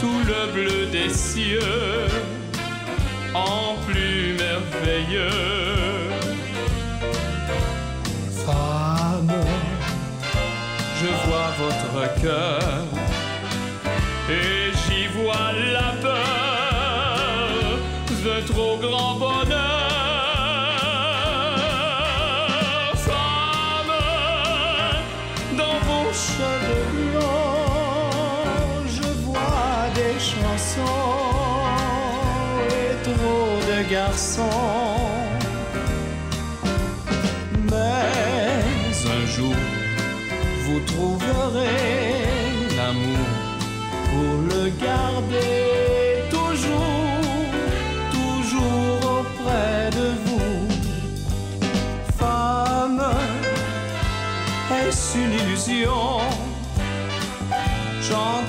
tout 0.00 0.20
le 0.26 0.52
bleu 0.52 0.86
des 0.90 1.10
cieux. 1.10 1.47
Et 14.30 14.72
j'y 14.72 15.06
vois 15.08 15.52
la 15.72 15.87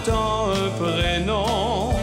un 0.10 0.70
prénom, 0.78 1.94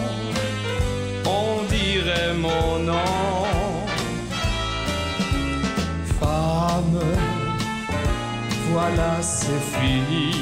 on 1.25 1.63
dirait 1.69 2.35
mon 2.35 2.79
nom. 2.79 3.45
Femme, 6.21 7.01
voilà 8.73 9.21
c'est 9.21 9.63
fini. 9.77 10.33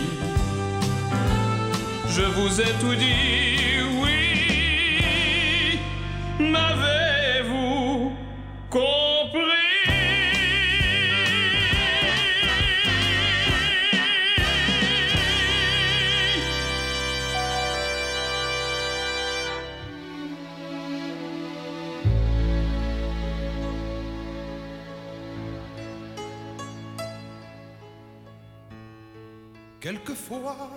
Je 2.09 2.23
vous 2.23 2.61
ai 2.61 2.73
tout 2.81 2.95
dit. 2.95 3.34
foi. 30.25 30.74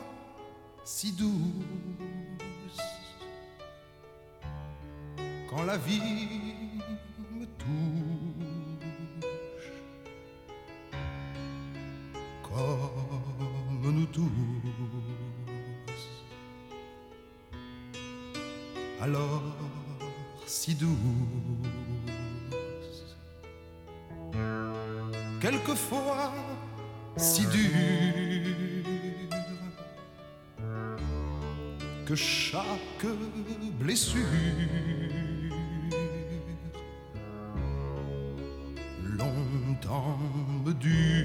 du 40.80 41.16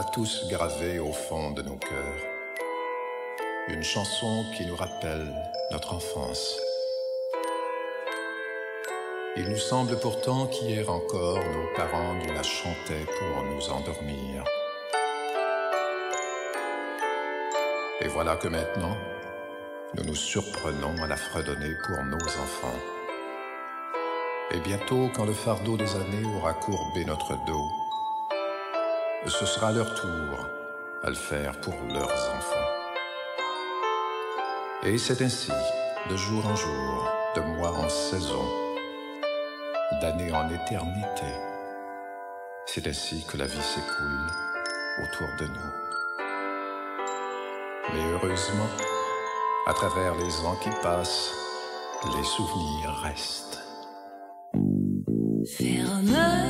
a 0.00 0.04
tous 0.04 0.48
gravé 0.48 0.98
au 0.98 1.12
fond 1.12 1.50
de 1.50 1.60
nos 1.60 1.76
cœurs 1.76 2.22
une 3.68 3.82
chanson 3.82 4.46
qui 4.56 4.64
nous 4.64 4.74
rappelle 4.74 5.26
notre 5.70 5.92
enfance. 5.92 6.58
Il 9.36 9.46
nous 9.50 9.58
semble 9.58 10.00
pourtant 10.00 10.46
qu'hier 10.46 10.88
encore 10.88 11.36
nos 11.38 11.76
parents 11.76 12.14
nous 12.14 12.32
la 12.32 12.42
chantaient 12.42 13.04
pour 13.18 13.44
nous 13.44 13.68
endormir. 13.68 14.42
Et 18.00 18.08
voilà 18.08 18.36
que 18.36 18.48
maintenant, 18.48 18.96
nous 19.96 20.04
nous 20.04 20.16
surprenons 20.16 20.96
à 21.02 21.08
la 21.08 21.16
fredonner 21.18 21.74
pour 21.86 22.02
nos 22.04 22.24
enfants. 22.44 22.80
Et 24.52 24.60
bientôt, 24.60 25.10
quand 25.14 25.26
le 25.26 25.34
fardeau 25.34 25.76
des 25.76 25.94
années 25.94 26.24
aura 26.38 26.54
courbé 26.54 27.04
notre 27.04 27.34
dos, 27.44 27.79
ce 29.26 29.46
sera 29.46 29.72
leur 29.72 29.94
tour 29.94 30.46
à 31.02 31.08
le 31.08 31.14
faire 31.14 31.60
pour 31.60 31.74
leurs 31.92 32.30
enfants. 32.36 32.70
Et 34.82 34.96
c'est 34.98 35.22
ainsi, 35.22 35.52
de 36.08 36.16
jour 36.16 36.46
en 36.46 36.56
jour, 36.56 37.08
de 37.36 37.40
mois 37.42 37.72
en 37.72 37.88
saison, 37.88 38.44
d'année 40.00 40.32
en 40.32 40.48
éternité, 40.48 41.26
c'est 42.66 42.86
ainsi 42.86 43.24
que 43.26 43.36
la 43.36 43.46
vie 43.46 43.62
s'écoule 43.62 44.26
autour 45.02 45.28
de 45.38 45.46
nous. 45.46 45.72
Mais 47.92 48.12
heureusement, 48.12 48.70
à 49.66 49.74
travers 49.74 50.14
les 50.14 50.40
ans 50.46 50.56
qui 50.62 50.70
passent, 50.82 51.34
les 52.16 52.24
souvenirs 52.24 52.94
restent. 53.02 53.58
Ferme 55.58 56.49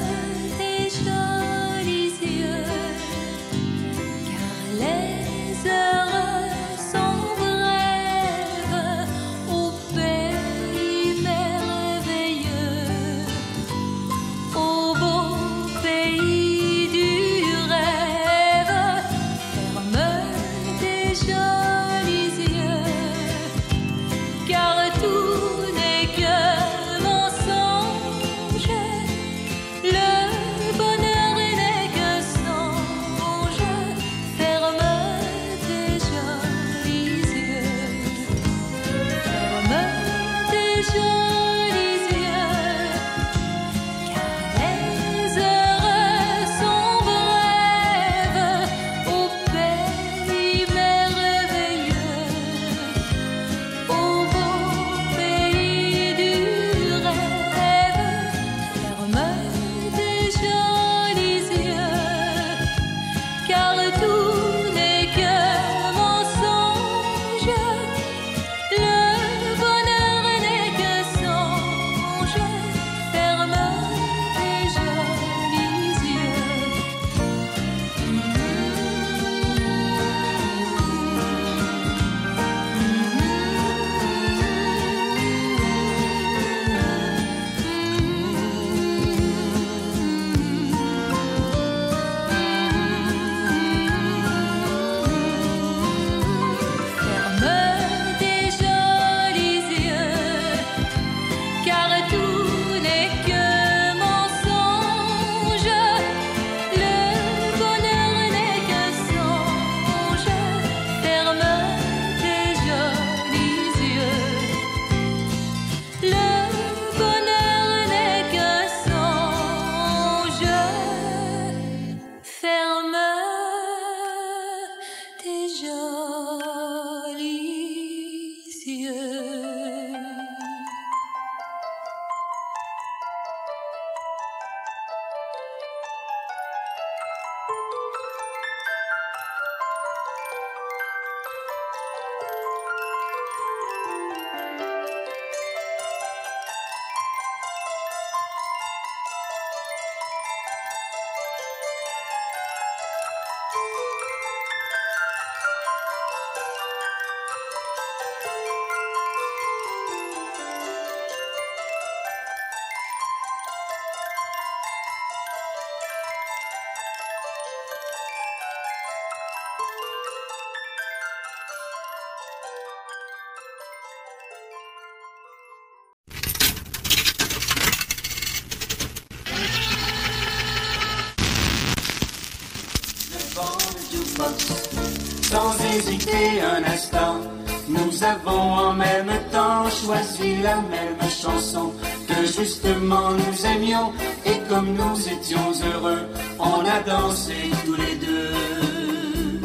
justement 192.41 193.11
nous 193.11 193.47
aimions 193.47 193.93
et 194.25 194.39
comme 194.49 194.73
nous 194.73 195.09
étions 195.09 195.53
heureux, 195.75 196.07
on 196.39 196.65
a 196.65 196.81
dansé 196.81 197.35
tous 197.67 197.75
les 197.75 197.97
deux 197.97 199.41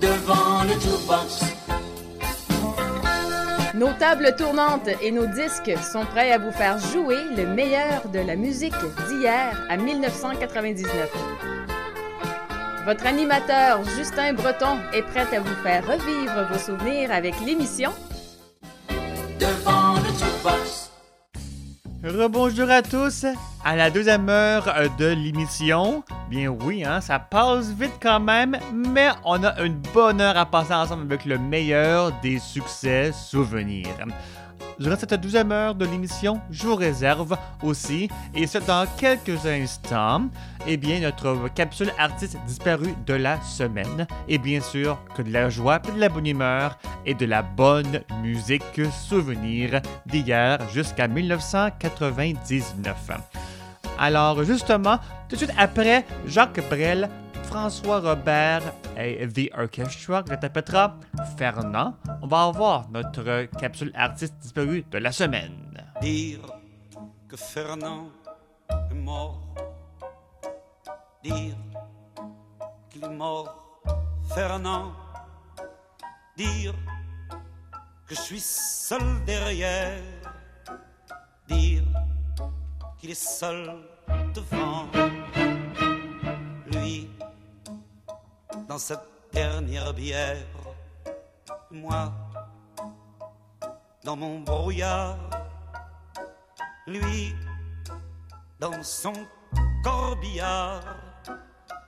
devant 0.00 0.62
le 0.64 0.74
jukebox. 0.80 1.40
Nos 3.74 3.92
tables 3.98 4.34
tournantes 4.36 4.88
et 5.02 5.10
nos 5.10 5.26
disques 5.26 5.72
sont 5.92 6.04
prêts 6.04 6.32
à 6.32 6.38
vous 6.38 6.52
faire 6.52 6.78
jouer 6.78 7.18
le 7.36 7.46
meilleur 7.46 8.08
de 8.08 8.20
la 8.20 8.36
musique 8.36 8.74
d'hier 9.08 9.66
à 9.68 9.76
1999. 9.76 11.10
Votre 12.84 13.06
animateur 13.06 13.80
Justin 13.96 14.34
Breton 14.34 14.78
est 14.92 15.02
prêt 15.02 15.26
à 15.34 15.40
vous 15.40 15.62
faire 15.62 15.84
revivre 15.86 16.46
vos 16.50 16.58
souvenirs 16.58 17.10
avec 17.10 17.34
l'émission 17.44 17.92
Devant. 19.40 19.85
Rebonjour 22.04 22.70
à 22.70 22.82
tous 22.82 23.24
à 23.64 23.74
la 23.74 23.90
deuxième 23.90 24.28
heure 24.28 24.72
de 24.98 25.06
l'émission. 25.06 26.04
Bien 26.28 26.48
oui, 26.48 26.84
hein, 26.84 27.00
ça 27.00 27.18
passe 27.18 27.70
vite 27.70 27.98
quand 28.00 28.20
même, 28.20 28.58
mais 28.72 29.08
on 29.24 29.42
a 29.42 29.60
une 29.62 29.80
bonne 29.94 30.20
heure 30.20 30.36
à 30.36 30.46
passer 30.46 30.74
ensemble 30.74 31.02
avec 31.04 31.24
le 31.24 31.38
meilleur 31.38 32.12
des 32.20 32.38
succès 32.38 33.12
souvenirs. 33.12 34.06
Durant 34.78 34.96
cette 34.96 35.14
deuxième 35.14 35.52
heure 35.52 35.74
de 35.74 35.86
l'émission, 35.86 36.38
je 36.50 36.66
vous 36.66 36.76
réserve 36.76 37.34
aussi, 37.62 38.10
et 38.34 38.46
ce 38.46 38.58
dans 38.58 38.86
quelques 38.98 39.46
instants, 39.46 40.28
eh 40.66 40.76
bien, 40.76 41.00
notre 41.00 41.48
capsule 41.54 41.90
artiste 41.98 42.36
disparue 42.46 42.94
de 43.06 43.14
la 43.14 43.40
semaine. 43.40 44.06
Et 44.28 44.36
bien 44.36 44.60
sûr, 44.60 44.98
que 45.14 45.22
de 45.22 45.32
la 45.32 45.48
joie, 45.48 45.78
de 45.78 45.98
la 45.98 46.10
bonne 46.10 46.26
humeur 46.26 46.78
et 47.06 47.14
de 47.14 47.24
la 47.24 47.40
bonne 47.40 48.02
musique 48.22 48.82
souvenir 49.08 49.80
d'hier 50.04 50.58
jusqu'à 50.74 51.08
1999. 51.08 52.94
Alors, 53.98 54.44
justement, 54.44 54.98
tout 55.30 55.36
de 55.36 55.40
suite 55.40 55.54
après, 55.56 56.04
Jacques 56.26 56.60
Brel, 56.68 57.08
François 57.46 58.00
Robert 58.00 58.74
et 58.96 59.26
The 59.28 59.50
Orchestra, 59.56 60.22
répétera 60.28 60.98
Fernand, 61.38 61.94
on 62.22 62.26
va 62.26 62.44
avoir 62.44 62.90
notre 62.90 63.46
capsule 63.58 63.92
artiste 63.94 64.34
disparue 64.40 64.84
de 64.90 64.98
la 64.98 65.12
semaine. 65.12 65.82
Dire 66.00 66.40
que 67.28 67.36
Fernand 67.36 68.10
est 68.90 68.94
mort. 68.94 69.40
Dire 71.22 71.56
qu'il 72.90 73.04
est 73.04 73.08
mort, 73.08 73.80
Fernand. 74.34 74.92
Dire 76.36 76.74
que 78.06 78.14
je 78.14 78.20
suis 78.20 78.40
seul 78.40 79.24
derrière. 79.24 80.02
Dire 81.48 81.82
qu'il 82.98 83.10
est 83.10 83.14
seul 83.14 83.72
devant. 84.34 84.86
Lui, 86.72 87.08
dans 88.68 88.78
cette 88.78 89.00
dernière 89.32 89.92
bière. 89.92 90.46
Moi, 91.70 92.12
dans 94.04 94.16
mon 94.16 94.40
brouillard. 94.40 95.18
Lui, 96.86 97.34
dans 98.58 98.82
son 98.82 99.12
corbillard. 99.82 100.82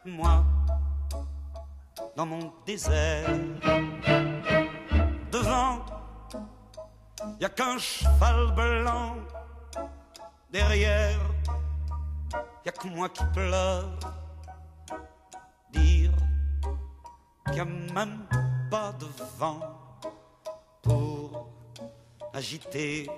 Moi, 0.05 0.45
dans 2.17 2.27
mon 2.27 2.53
désert. 2.67 3.29
Devant, 5.31 5.85
y 7.41 7.45
a 7.45 7.49
qu'un 7.49 7.79
cheval 7.79 8.53
blanc. 8.55 9.17
Derrière, 10.51 11.21
y 12.65 12.69
a 12.69 12.73
que 12.73 12.89
moi 12.89 13.09
qui 13.09 13.25
pleure. 13.33 13.99
Dire 15.71 16.08
qu'il 17.49 17.55
n'y 17.55 17.61
a 17.61 17.65
même 17.95 18.27
pas 18.71 18.93
de 18.99 19.07
vent 19.39 19.61
pour 20.83 21.49
agiter 22.33 23.11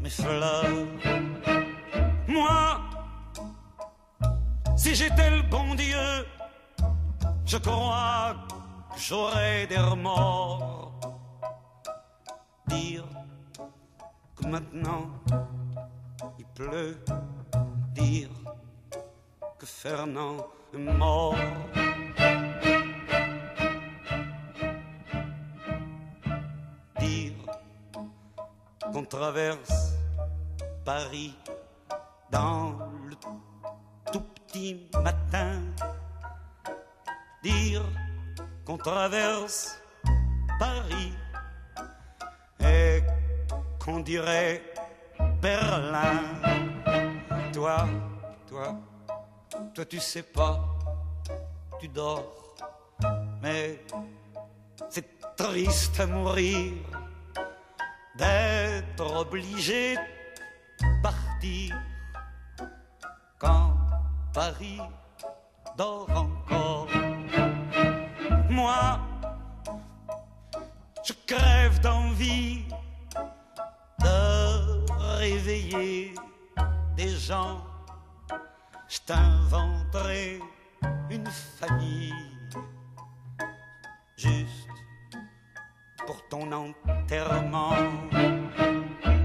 mes 0.00 0.10
fleurs. 0.10 0.86
Moi, 2.26 2.80
si 4.76 4.94
j'étais 4.94 5.30
le 5.30 5.42
bon 5.42 5.74
Dieu, 5.74 6.26
je 7.44 7.56
crois 7.58 8.36
que 8.94 9.00
j'aurais 9.00 9.66
des 9.66 9.78
remords. 9.78 10.92
Dire 12.66 13.04
que 14.36 14.46
maintenant 14.46 15.10
il 16.38 16.44
pleut, 16.54 17.02
dire 17.94 18.28
que 19.58 19.66
Fernand 19.66 20.36
est 20.74 20.78
mort. 20.78 21.34
Qu'on 28.92 29.04
traverse 29.04 29.94
Paris 30.84 31.34
dans 32.30 32.74
le 33.06 33.14
tout 34.12 34.20
petit 34.20 34.88
matin. 35.02 35.60
Dire 37.42 37.82
qu'on 38.64 38.78
traverse 38.78 39.80
Paris 40.58 41.12
et 42.60 43.02
qu'on 43.78 44.00
dirait 44.00 44.62
Berlin. 45.40 46.20
Toi, 47.52 47.88
toi, 48.46 48.74
toi 49.74 49.84
tu 49.84 50.00
sais 50.00 50.22
pas, 50.22 50.60
tu 51.80 51.88
dors, 51.88 52.54
mais 53.42 53.84
c'est 54.88 55.36
triste 55.36 56.00
à 56.00 56.06
mourir 56.06 56.72
d'être 58.18 59.16
obligé 59.16 59.94
de 59.94 61.02
partir 61.02 61.76
quand 63.38 63.74
Paris 64.34 64.80
dort 65.76 66.10
encore. 66.10 66.88
Moi, 68.50 68.98
je 71.04 71.12
crève 71.26 71.80
d'envie 71.80 72.64
de 74.00 74.90
réveiller 75.18 76.12
des 76.96 77.10
gens. 77.16 77.62
Je 78.88 78.98
t'inventerai 79.06 80.40
une 81.10 81.26
famille 81.26 82.14
juste 84.16 84.67
pour 86.08 86.26
ton 86.26 86.50
enterrement. 86.50 87.74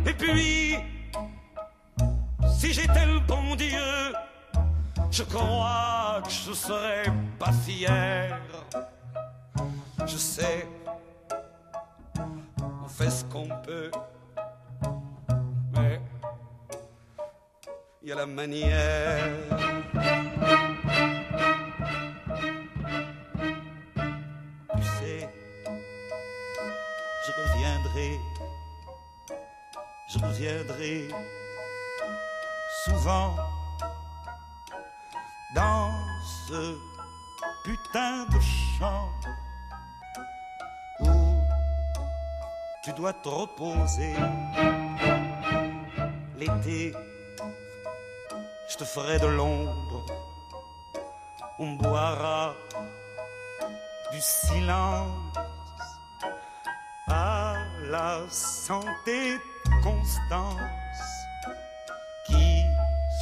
Et 0.06 0.14
puis, 0.14 0.76
si 2.58 2.74
j'étais 2.74 3.06
le 3.06 3.20
bon 3.22 3.56
Dieu, 3.56 4.14
je 5.10 5.24
crois 5.24 6.22
que 6.26 6.30
je 6.30 6.52
serais 6.52 7.06
pas 7.40 7.54
fier. 7.54 8.38
Je 10.06 10.18
sais, 10.18 10.68
on 12.60 12.90
fait 12.90 13.12
ce 13.12 13.24
qu'on 13.32 13.48
peut, 13.66 13.90
mais 15.74 16.02
il 18.02 18.10
y 18.10 18.12
a 18.12 18.16
la 18.16 18.26
manière. 18.26 19.24
Je 27.96 28.18
reviendrai 30.20 31.08
souvent 32.86 33.36
dans 35.56 35.92
ce 36.48 36.76
putain 37.64 38.26
de 38.26 38.40
champ 38.40 39.10
où 41.02 41.38
tu 42.84 42.92
dois 42.94 43.14
te 43.14 43.30
reposer. 43.30 44.16
L'été, 46.36 46.94
je 48.70 48.78
te 48.78 48.86
ferai 48.86 49.20
de 49.20 49.28
l'ombre, 49.28 50.04
on 51.60 51.74
boira 51.74 52.56
du 54.12 54.20
silence 54.20 55.38
la 57.94 58.22
santé 58.28 59.38
Constance 59.84 60.58
qui 62.26 62.64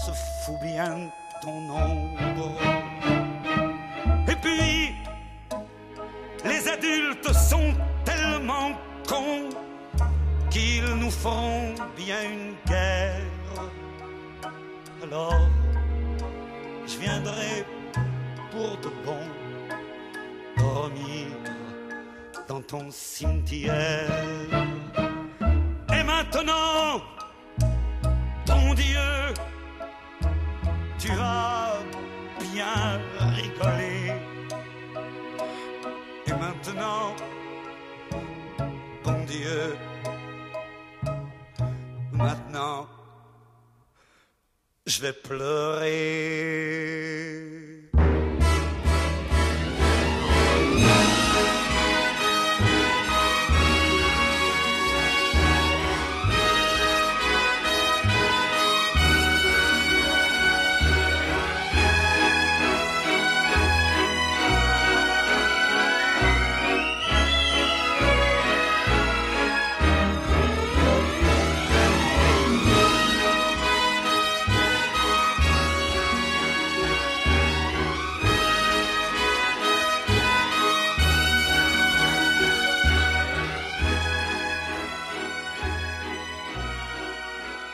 se 0.05 0.11
fout 0.45 0.59
bien 0.61 1.09
ton 1.41 1.59
ombre. 1.69 2.55
Et 4.29 4.37
puis, 4.43 4.95
Les 6.43 6.67
adultes 6.67 7.33
sont 7.33 7.71
tellement 8.03 8.71
cons 9.07 9.49
qu'ils 10.49 10.91
nous 11.01 11.11
feront 11.11 11.75
bien 11.95 12.21
une 12.23 12.55
guerre. 12.65 13.21
Alors, 15.03 15.47
je 16.87 16.97
viendrai 16.97 17.65
pour 18.51 18.71
de 18.83 18.89
bon 19.05 19.23
dormir 20.57 21.50
dans 22.51 22.61
ton 22.61 22.91
cimetière. 22.91 24.11
Et 25.97 26.03
maintenant, 26.03 27.01
ton 28.45 28.73
Dieu, 28.73 29.33
tu 30.99 31.07
vas 31.19 31.79
bien 32.51 32.99
rigoler. 33.37 34.11
Et 36.27 36.33
maintenant, 36.33 37.15
bon 39.05 39.23
Dieu, 39.33 39.77
maintenant, 42.11 42.85
je 44.85 45.01
vais 45.03 45.13
pleurer. 45.13 45.91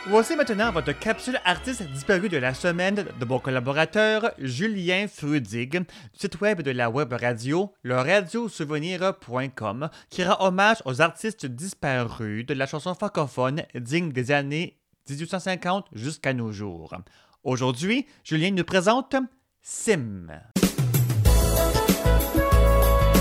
Voici 0.10 0.38
maintenant 0.38 0.72
votre 0.72 0.94
capsule 0.94 1.38
artiste 1.44 1.84
disparu 1.84 2.30
de 2.30 2.38
la 2.38 2.54
semaine 2.54 3.06
de 3.20 3.26
mon 3.26 3.40
collaborateur 3.40 4.32
Julien 4.40 5.06
Frudig 5.10 5.70
du 5.70 5.86
site 6.14 6.40
web 6.40 6.62
de 6.62 6.72
la 6.72 6.90
web 6.90 7.12
radio, 7.12 7.74
le 7.84 7.96
radiosouvenir.com, 7.96 9.90
qui 10.10 10.24
rend 10.24 10.46
hommage 10.46 10.78
aux 10.86 11.02
artistes 11.02 11.46
disparus 11.46 12.46
de 12.46 12.54
la 12.54 12.68
chanson 12.68 12.94
francophone 12.94 13.64
digne 13.76 14.14
des 14.14 14.32
années 14.32 14.78
1850 15.10 15.88
jusqu'à 15.92 16.34
nos 16.34 16.54
jours. 16.54 16.96
Aujourd'hui, 17.44 18.06
Julien 18.24 18.52
nous 18.52 18.64
présente 18.64 19.18
Sim. 19.62 20.28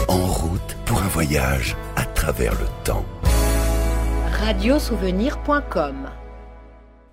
En 0.07 0.27
route 0.27 0.77
pour 0.85 1.03
un 1.03 1.09
voyage 1.09 1.77
à 1.97 2.05
travers 2.05 2.53
le 2.53 2.67
temps. 2.85 3.05
Radiosouvenir.com 4.39 6.07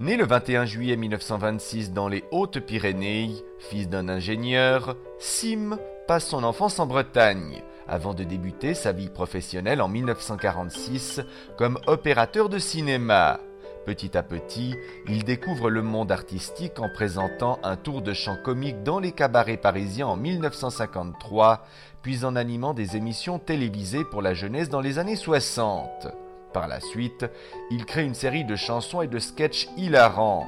Né 0.04 0.18
le 0.18 0.26
21 0.26 0.66
juillet 0.66 0.97
1926 0.97 1.93
dans 1.93 2.10
les 2.10 2.26
Hautes-Pyrénées, 2.32 3.32
fils 3.58 3.88
d'un 3.88 4.10
ingénieur, 4.10 4.97
Sim 5.18 5.78
passe 6.10 6.28
son 6.28 6.43
enfance 6.43 6.78
en 6.80 6.86
Bretagne, 6.86 7.64
avant 7.88 8.14
de 8.14 8.26
débuter 8.26 8.74
sa 8.74 8.91
vie 8.91 9.08
professionnelle 9.08 9.82
en 9.82 9.88
1946 9.88 11.22
comme 11.58 11.80
opérateur 11.88 12.49
de 12.49 12.60
cinéma. 12.60 13.39
Petit 13.86 14.18
à 14.18 14.24
petit, 14.24 14.76
il 15.08 15.24
découvre 15.24 15.70
le 15.70 15.82
monde 15.82 16.12
artistique 16.12 16.82
en 16.82 16.89
présentant 16.93 17.60
un 17.64 17.78
tour 17.78 18.01
de 18.01 18.12
chant 18.12 18.36
comique 18.36 18.84
dans 18.84 18.99
les 18.99 19.14
cabarets 19.14 19.56
parisiens 19.56 20.08
en 20.08 20.18
1953, 20.18 21.66
puis 22.01 22.26
en 22.26 22.36
animant 22.36 22.74
des 22.74 22.97
émissions 22.97 23.39
télévisées 23.39 24.04
pour 24.04 24.22
la 24.22 24.34
jeunesse 24.34 24.68
dans 24.68 24.82
les 24.82 24.99
années 24.99 25.16
60. 25.16 26.10
Par 26.54 26.68
la 26.68 26.80
suite, 26.80 27.26
il 27.72 27.86
crée 27.86 28.04
une 28.04 28.14
série 28.14 28.43
de 28.45 28.56
chansons 28.56 29.01
et 29.01 29.08
de 29.08 29.20
sketchs 29.20 29.68
hilarants. 29.78 30.47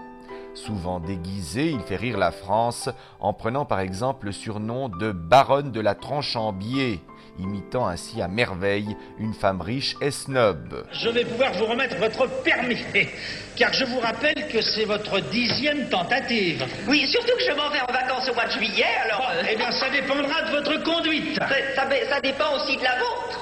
Souvent 0.53 0.99
déguisé, 0.99 1.71
il 1.71 1.81
fait 1.81 1.95
rire 1.97 2.17
la 2.17 2.31
France 2.31 2.89
en 3.19 3.33
prenant 3.33 3.65
par 3.65 3.79
exemple 3.81 4.27
le 4.27 4.31
surnom 4.31 4.87
de 4.87 5.11
baronne 5.11 5.71
de 5.71 5.81
la 5.81 5.95
tronche 5.95 6.35
en 6.37 6.53
biais, 6.53 6.99
imitant 7.39 7.87
ainsi 7.87 8.21
à 8.21 8.27
merveille 8.29 8.95
une 9.19 9.33
femme 9.33 9.59
riche 9.59 9.95
et 9.99 10.11
snob. 10.11 10.85
Je 10.93 11.09
vais 11.09 11.25
pouvoir 11.25 11.51
vous 11.53 11.65
remettre 11.65 11.97
votre 11.97 12.27
permis, 12.43 12.77
car 13.57 13.73
je 13.73 13.83
vous 13.83 13.99
rappelle 13.99 14.47
que 14.47 14.61
c'est 14.61 14.85
votre 14.85 15.19
dixième 15.19 15.89
tentative. 15.89 16.65
Oui, 16.87 17.05
surtout 17.07 17.35
que 17.35 17.43
je 17.43 17.51
m'en 17.57 17.69
vais 17.69 17.81
en 17.81 17.91
vacances 17.91 18.29
au 18.29 18.33
mois 18.35 18.45
de 18.45 18.51
juillet, 18.51 18.85
alors... 19.03 19.27
Ah, 19.27 19.33
Eh 19.51 19.55
bien, 19.57 19.71
ça 19.71 19.89
dépendra 19.89 20.41
de 20.43 20.51
votre 20.51 20.83
conduite. 20.83 21.35
Ça, 21.37 21.47
ça- 21.75 21.89
ça 22.09 22.21
dépend 22.21 22.55
aussi 22.55 22.77
de 22.77 22.83
la 22.83 22.95
vôtre. 22.99 23.39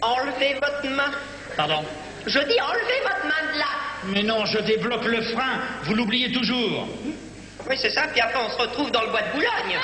Enlevez 0.00 0.54
votre 0.54 0.88
main. 0.94 1.10
Pardon 1.56 1.84
Je 2.26 2.38
dis 2.38 2.60
enlevez 2.60 3.00
votre 3.02 3.24
main 3.24 3.52
de 3.52 3.58
là. 3.58 3.66
Mais 4.06 4.22
non, 4.22 4.44
je 4.46 4.58
débloque 4.58 5.04
le 5.04 5.22
frein. 5.22 5.60
Vous 5.82 5.94
l'oubliez 5.94 6.32
toujours. 6.32 6.88
Oui, 7.68 7.76
c'est 7.78 7.90
ça, 7.90 8.02
puis 8.08 8.20
après 8.20 8.38
on 8.44 8.50
se 8.50 8.58
retrouve 8.58 8.90
dans 8.90 9.02
le 9.02 9.08
bois 9.08 9.22
de 9.22 9.32
Boulogne. 9.32 9.78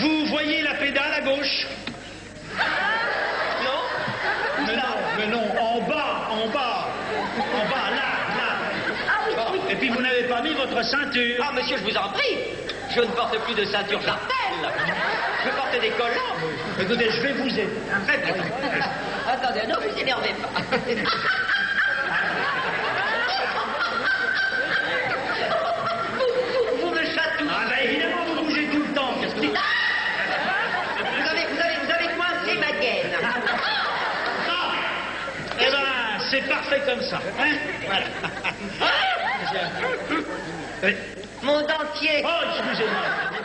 Vous 0.00 0.26
voyez 0.26 0.62
la 0.62 0.74
pédale 0.74 1.12
à 1.14 1.20
gauche? 1.20 1.66
Non 3.64 4.66
Mais 4.66 4.76
non, 4.76 4.94
mais 5.18 5.26
non, 5.26 5.44
en 5.60 5.80
bas, 5.82 6.28
en 6.30 6.46
bas. 6.48 6.88
En 7.38 7.68
bas, 7.68 7.90
là, 7.90 8.06
là. 8.38 9.36
Bon, 9.36 9.60
Et 9.68 9.76
puis 9.76 9.88
vous 9.90 10.00
n'avez 10.00 10.22
pas 10.24 10.40
mis 10.40 10.54
votre 10.54 10.82
ceinture. 10.84 11.44
Ah, 11.46 11.52
monsieur, 11.52 11.76
je 11.76 11.82
vous 11.84 11.96
en 11.96 12.08
prie. 12.10 12.38
Je 12.94 13.00
ne 13.00 13.06
porte 13.06 13.38
plus 13.44 13.54
de 13.54 13.64
ceinture 13.64 14.00
jartelle. 14.00 14.72
Je 15.44 15.50
porte 15.50 15.80
des 15.80 15.90
collants. 15.90 16.36
Écoutez, 16.80 17.10
je 17.10 17.20
vais 17.22 17.32
vous 17.32 17.48
aider. 17.48 17.68
Très 18.06 18.18
bien. 18.18 18.34
Attendez, 19.28 19.66
ne 19.66 19.74
vous 19.74 19.98
énervez 19.98 20.34
pas. 20.34 20.60
Vous, 26.14 26.26
vous- 26.52 26.86
vous 26.86 26.90
me 26.94 27.04
chatouillez. 27.04 27.50
Ah, 27.50 27.66
ben 27.68 27.78
évidemment, 27.88 28.24
vous 28.26 28.44
bougez 28.44 28.66
tout 28.68 28.82
le 28.82 28.92
temps. 28.94 29.14
Qu'est-ce 29.20 29.34
que 29.34 29.40
vous 29.40 29.46
Vous 29.48 31.28
avez, 31.28 31.44
vous 31.46 31.60
avez, 31.60 31.76
vous 31.84 31.90
avez 31.92 32.08
coincé 32.16 32.58
ma 32.58 32.72
gaine. 32.80 33.12
Eh 35.62 35.64
ben, 35.70 36.20
c'est 36.30 36.48
parfait 36.48 36.82
comme 36.86 37.02
ça. 37.02 37.18
Hein 37.38 37.54
voilà. 37.86 38.06
Oui. 40.82 40.96
Mon 41.42 41.60
dentier. 41.60 42.24
Oh, 42.24 42.28
excusez-moi. 42.58 43.39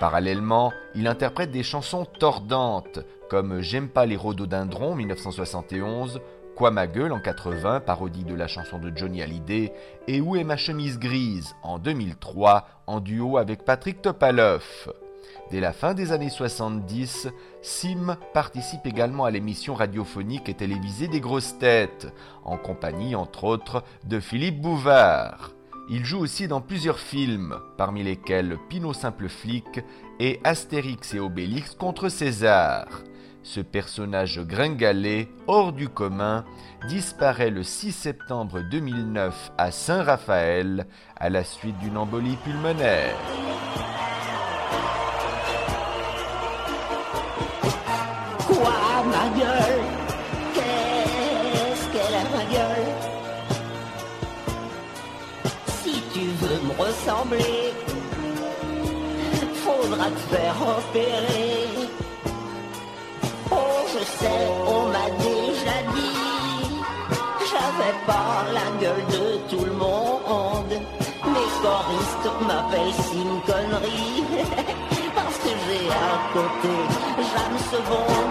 Parallèlement, 0.00 0.72
il 0.94 1.06
interprète 1.06 1.50
des 1.50 1.62
chansons 1.62 2.06
tordantes, 2.06 3.00
comme 3.28 3.60
J'aime 3.60 3.90
pas 3.90 4.06
les 4.06 4.16
rhododendrons 4.16 4.94
1971, 4.94 6.22
Quoi 6.56 6.70
ma 6.70 6.86
gueule 6.86 7.12
en 7.12 7.20
80, 7.20 7.80
parodie 7.80 8.24
de 8.24 8.34
la 8.34 8.48
chanson 8.48 8.78
de 8.78 8.90
Johnny 8.96 9.22
Hallyday, 9.22 9.74
et 10.08 10.22
Où 10.22 10.36
est 10.36 10.44
ma 10.44 10.56
chemise 10.56 10.98
grise 10.98 11.54
en 11.62 11.78
2003, 11.78 12.66
en 12.86 13.00
duo 13.00 13.36
avec 13.36 13.66
Patrick 13.66 14.00
Topalov. 14.00 14.90
Dès 15.50 15.60
la 15.60 15.74
fin 15.74 15.92
des 15.92 16.12
années 16.12 16.30
70, 16.30 17.28
Sim 17.60 18.16
participe 18.32 18.86
également 18.86 19.26
à 19.26 19.30
l'émission 19.30 19.74
radiophonique 19.74 20.48
et 20.48 20.54
télévisée 20.54 21.08
des 21.08 21.20
grosses 21.20 21.58
têtes, 21.58 22.08
en 22.44 22.56
compagnie 22.56 23.14
entre 23.14 23.44
autres 23.44 23.84
de 24.04 24.18
Philippe 24.18 24.62
Bouvard. 24.62 25.52
Il 25.92 26.04
joue 26.04 26.20
aussi 26.20 26.46
dans 26.46 26.60
plusieurs 26.60 27.00
films, 27.00 27.56
parmi 27.76 28.04
lesquels 28.04 28.56
Pinot 28.68 28.92
Simple 28.92 29.28
Flic 29.28 29.80
et 30.20 30.38
Astérix 30.44 31.14
et 31.14 31.18
Obélix 31.18 31.74
contre 31.74 32.08
César. 32.08 32.86
Ce 33.42 33.58
personnage 33.58 34.40
gringalet, 34.40 35.28
hors 35.48 35.72
du 35.72 35.88
commun, 35.88 36.44
disparaît 36.86 37.50
le 37.50 37.64
6 37.64 37.90
septembre 37.90 38.60
2009 38.70 39.50
à 39.58 39.72
Saint-Raphaël 39.72 40.86
à 41.16 41.28
la 41.28 41.42
suite 41.42 41.78
d'une 41.78 41.96
embolie 41.96 42.36
pulmonaire. 42.44 43.16
Faudra 60.10 60.16
te 60.16 60.34
faire 60.34 60.56
opérer. 60.78 61.68
Oh, 63.50 63.56
je 63.92 64.04
sais, 64.04 64.48
on 64.66 64.86
m'a 64.88 65.10
déjà 65.18 65.76
dit, 65.94 66.70
j'avais 67.50 67.96
pas 68.06 68.44
la 68.52 68.80
gueule 68.80 69.06
de 69.06 69.56
tout 69.56 69.64
le 69.64 69.72
monde. 69.72 70.74
Mes 71.24 71.50
choristes 71.62 72.30
m'appellent 72.46 72.94
Sim 72.94 73.40
Connery, 73.46 74.24
parce 75.14 75.38
que 75.38 75.48
j'ai 75.48 75.88
à 75.88 76.32
côté. 76.32 76.74
J'aime 77.18 77.58
ce 77.70 77.76
bon 77.88 78.29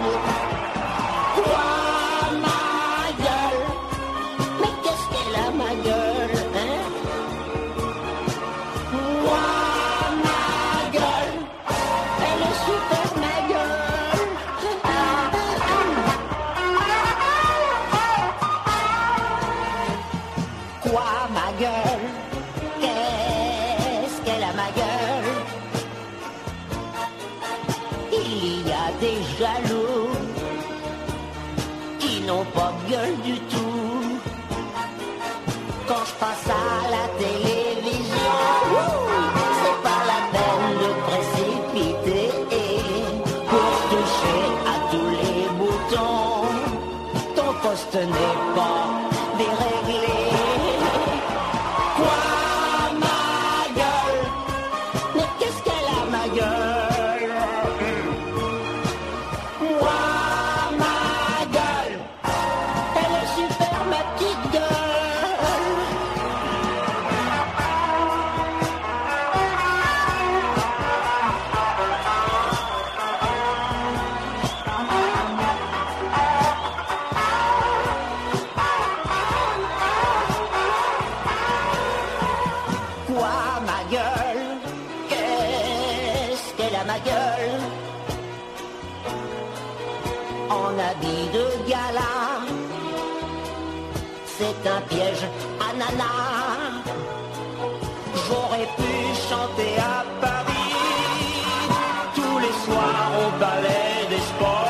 Sport. 104.19 104.68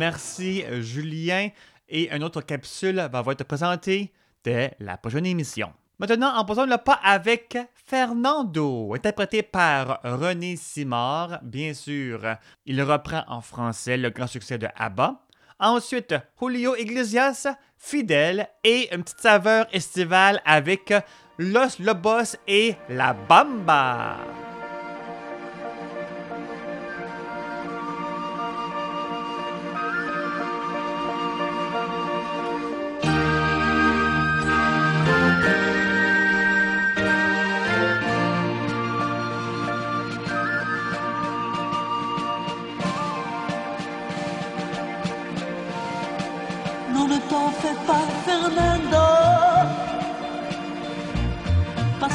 Merci, 0.00 0.64
Julien. 0.80 1.50
Et 1.86 2.10
une 2.10 2.24
autre 2.24 2.40
capsule 2.40 3.06
va 3.12 3.20
vous 3.20 3.32
être 3.32 3.44
présentée 3.44 4.10
dès 4.42 4.72
la 4.80 4.96
prochaine 4.96 5.26
émission. 5.26 5.74
Maintenant, 5.98 6.34
en 6.38 6.46
posant 6.46 6.64
le 6.64 6.78
pas 6.78 6.98
avec 7.04 7.58
Fernando, 7.84 8.94
interprété 8.94 9.42
par 9.42 10.00
René 10.02 10.56
Simard, 10.56 11.40
bien 11.42 11.74
sûr. 11.74 12.22
Il 12.64 12.80
reprend 12.80 13.24
en 13.28 13.42
français 13.42 13.98
le 13.98 14.08
grand 14.08 14.26
succès 14.26 14.56
de 14.56 14.68
ABBA. 14.74 15.20
Ensuite, 15.58 16.14
Julio 16.40 16.76
Iglesias, 16.76 17.46
Fidèle 17.76 18.48
et 18.64 18.88
une 18.94 19.02
petite 19.02 19.20
saveur 19.20 19.66
estivale 19.70 20.40
avec 20.46 20.94
Los 21.36 21.78
Lobos 21.78 22.36
et 22.48 22.74
La 22.88 23.12
Bamba. 23.12 24.16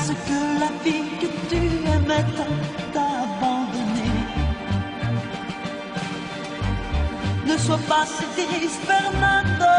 Que 0.05 0.59
la 0.59 0.69
vie 0.83 1.09
que 1.19 1.25
tu 1.49 1.57
aimais 1.89 2.25
t'a 2.93 3.07
abandonné. 3.25 4.11
Ne 7.47 7.57
sois 7.57 7.79
pas 7.89 8.05
si 8.05 8.23
triste, 8.35 8.81
Fernando. 8.85 9.75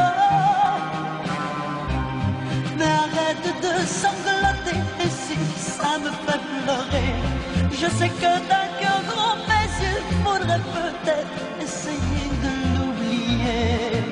Mais 2.77 2.93
arrête 3.05 3.48
de 3.62 3.74
sangloter. 3.86 4.81
Et 5.05 5.11
si 5.11 5.39
ça 5.57 5.93
me 6.01 6.11
fait 6.11 6.43
pleurer, 6.65 7.15
je 7.70 7.86
sais 7.97 8.09
que 8.09 8.32
d'un 8.48 8.69
cœur 8.81 9.01
grand, 9.09 9.36
mes 9.51 9.70
yeux 9.81 10.03
faudrait 10.24 10.65
peut-être 10.78 11.39
essayer 11.62 12.28
de 12.44 12.53
l'oublier. 12.74 14.03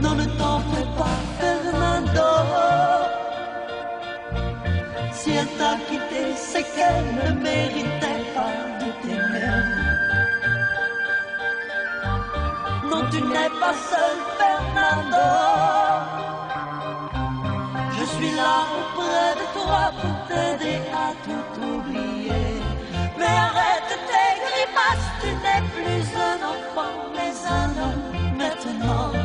Non, 0.00 0.14
ne 0.14 0.24
t'en 0.38 0.58
fais 0.70 0.88
pas, 0.96 1.18
Fernando. 1.38 3.11
Si 5.14 5.30
elle 5.30 5.46
t'a 5.58 5.76
quitté, 5.88 6.34
c'est 6.36 6.64
qu'elle 6.74 7.04
ne 7.14 7.40
méritait 7.40 8.24
pas 8.34 8.54
de 8.80 8.88
t'aimer. 9.02 9.62
Non, 12.90 13.02
tu 13.10 13.20
n'es 13.22 13.50
pas 13.60 13.74
seul, 13.90 14.16
Fernando. 14.38 15.28
Je 17.96 18.04
suis 18.04 18.32
là 18.34 18.54
auprès 18.78 19.32
de 19.40 19.46
toi 19.56 19.92
pour 20.00 20.16
t'aider 20.28 20.80
à 20.92 21.12
tout 21.24 21.48
oublier. 21.62 22.62
Mais 23.18 23.36
arrête 23.48 23.92
tes 24.10 24.32
grimaces, 24.44 25.10
tu 25.20 25.28
n'es 25.42 25.62
plus 25.74 26.04
un 26.30 26.38
enfant, 26.52 26.94
mais 27.14 27.32
un 27.48 27.70
homme 27.82 28.36
maintenant. 28.36 29.21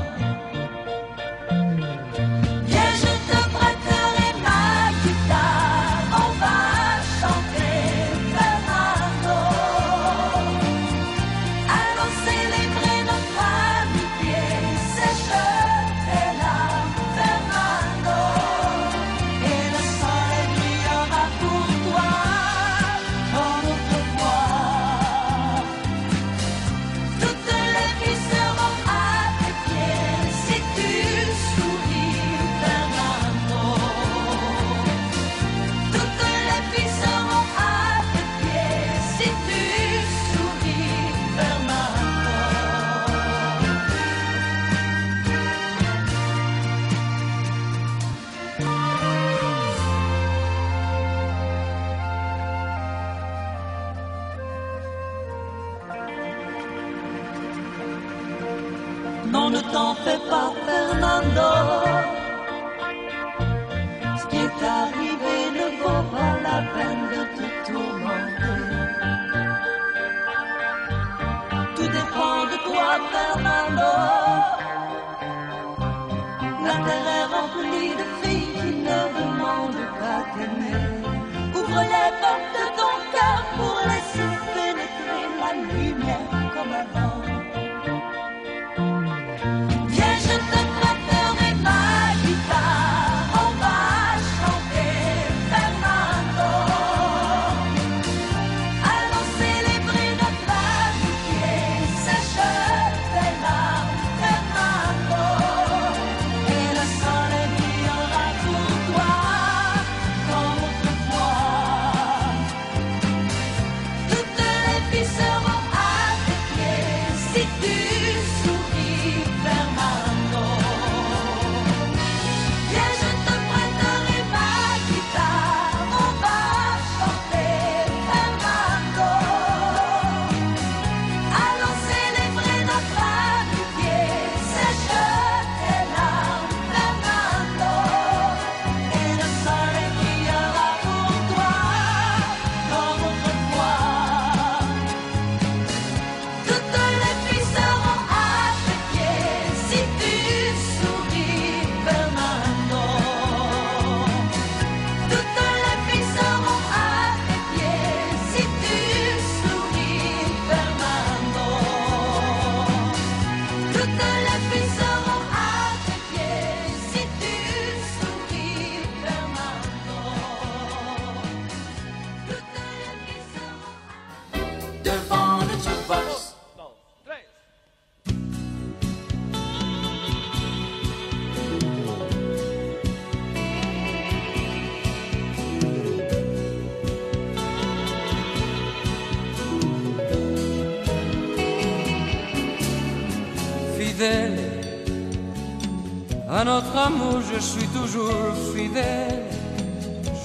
Amour, 196.78 197.22
je 197.34 197.40
suis 197.40 197.68
toujours 197.68 198.34
fidèle. 198.56 199.24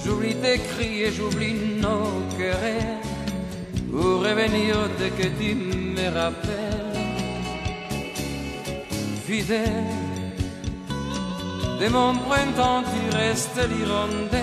J'oublie 0.03 0.35
tes 0.35 0.59
cris 0.59 1.03
et 1.03 1.11
j'oublie 1.11 1.55
nos 1.81 2.23
querelles 2.37 3.01
pour 3.91 4.21
revenir 4.27 4.75
dès 4.99 5.09
que 5.09 5.27
tu 5.39 5.55
me 5.55 6.07
rappelles? 6.19 6.93
Fidèle 9.25 10.03
de 11.79 11.87
mon 11.89 12.13
printemps, 12.15 12.83
tu 12.93 13.17
restes 13.17 13.61
l'hirondelle. 13.71 14.41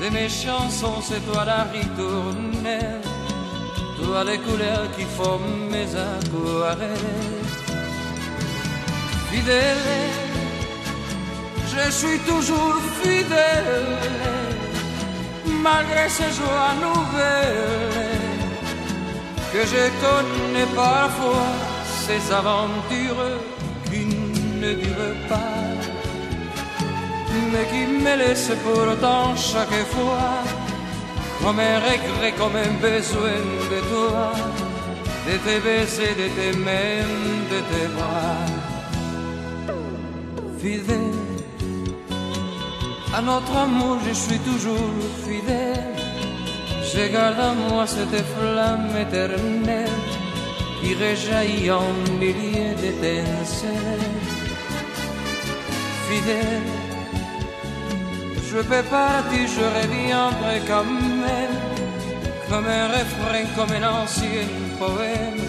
De 0.00 0.10
mes 0.10 0.28
chansons, 0.28 1.00
c'est 1.00 1.24
toi 1.30 1.44
la 1.44 1.62
ritournelle. 1.64 3.00
Toi 4.00 4.24
les 4.24 4.38
couleurs 4.38 4.88
qui 4.96 5.04
font 5.16 5.40
mes 5.70 5.88
aquarelles 6.10 7.44
fidèle, 9.34 10.23
je 11.84 11.90
suis 11.90 12.18
toujours 12.20 12.76
fidèle, 13.02 13.98
malgré 15.62 16.08
ces 16.08 16.30
joies 16.38 16.74
nouvelles 16.86 18.04
que 19.52 19.60
je 19.72 19.84
connais 20.04 20.68
parfois, 20.74 21.52
ces 22.06 22.32
aventures 22.32 23.32
qui 23.90 24.06
ne 24.62 24.72
durent 24.74 25.20
pas, 25.28 25.60
mais 27.52 27.66
qui 27.72 27.86
me 28.04 28.16
laissent 28.16 28.58
pourtant 28.64 29.36
chaque 29.36 29.84
fois 29.94 30.34
comme 31.42 31.60
un 31.60 31.78
regret, 31.78 32.32
comme 32.38 32.56
un 32.56 32.74
besoin 32.80 33.40
de 33.72 33.80
toi, 33.90 34.32
de 35.26 35.36
tes 35.44 35.60
baisers, 35.60 36.16
de 36.22 36.28
tes 36.36 36.58
mains, 36.58 37.08
de 37.52 37.58
tes 37.70 37.86
bras 37.96 38.64
fidèle. 40.64 41.33
À 43.16 43.20
notre 43.22 43.56
amour, 43.56 43.98
je 44.06 44.12
suis 44.12 44.38
toujours 44.40 44.92
fidèle. 45.26 45.94
Je 46.92 47.12
garde 47.12 47.40
en 47.40 47.54
moi 47.54 47.86
cette 47.86 48.20
flamme 48.34 48.90
éternelle 49.04 50.00
qui 50.80 50.94
réjaillit 50.94 51.70
en 51.70 51.92
milliers 52.18 52.74
d'étincelles. 52.80 54.10
Fidèle, 56.08 56.68
je 58.50 58.58
peux 58.70 58.86
partir, 58.98 59.44
je 59.56 59.64
reviendrai 59.78 60.58
quand 60.66 60.90
même, 61.26 61.58
comme 62.48 62.66
un 62.66 62.88
refrain, 62.88 63.44
comme 63.56 63.72
un 63.80 64.02
ancien 64.02 64.48
poème, 64.78 65.44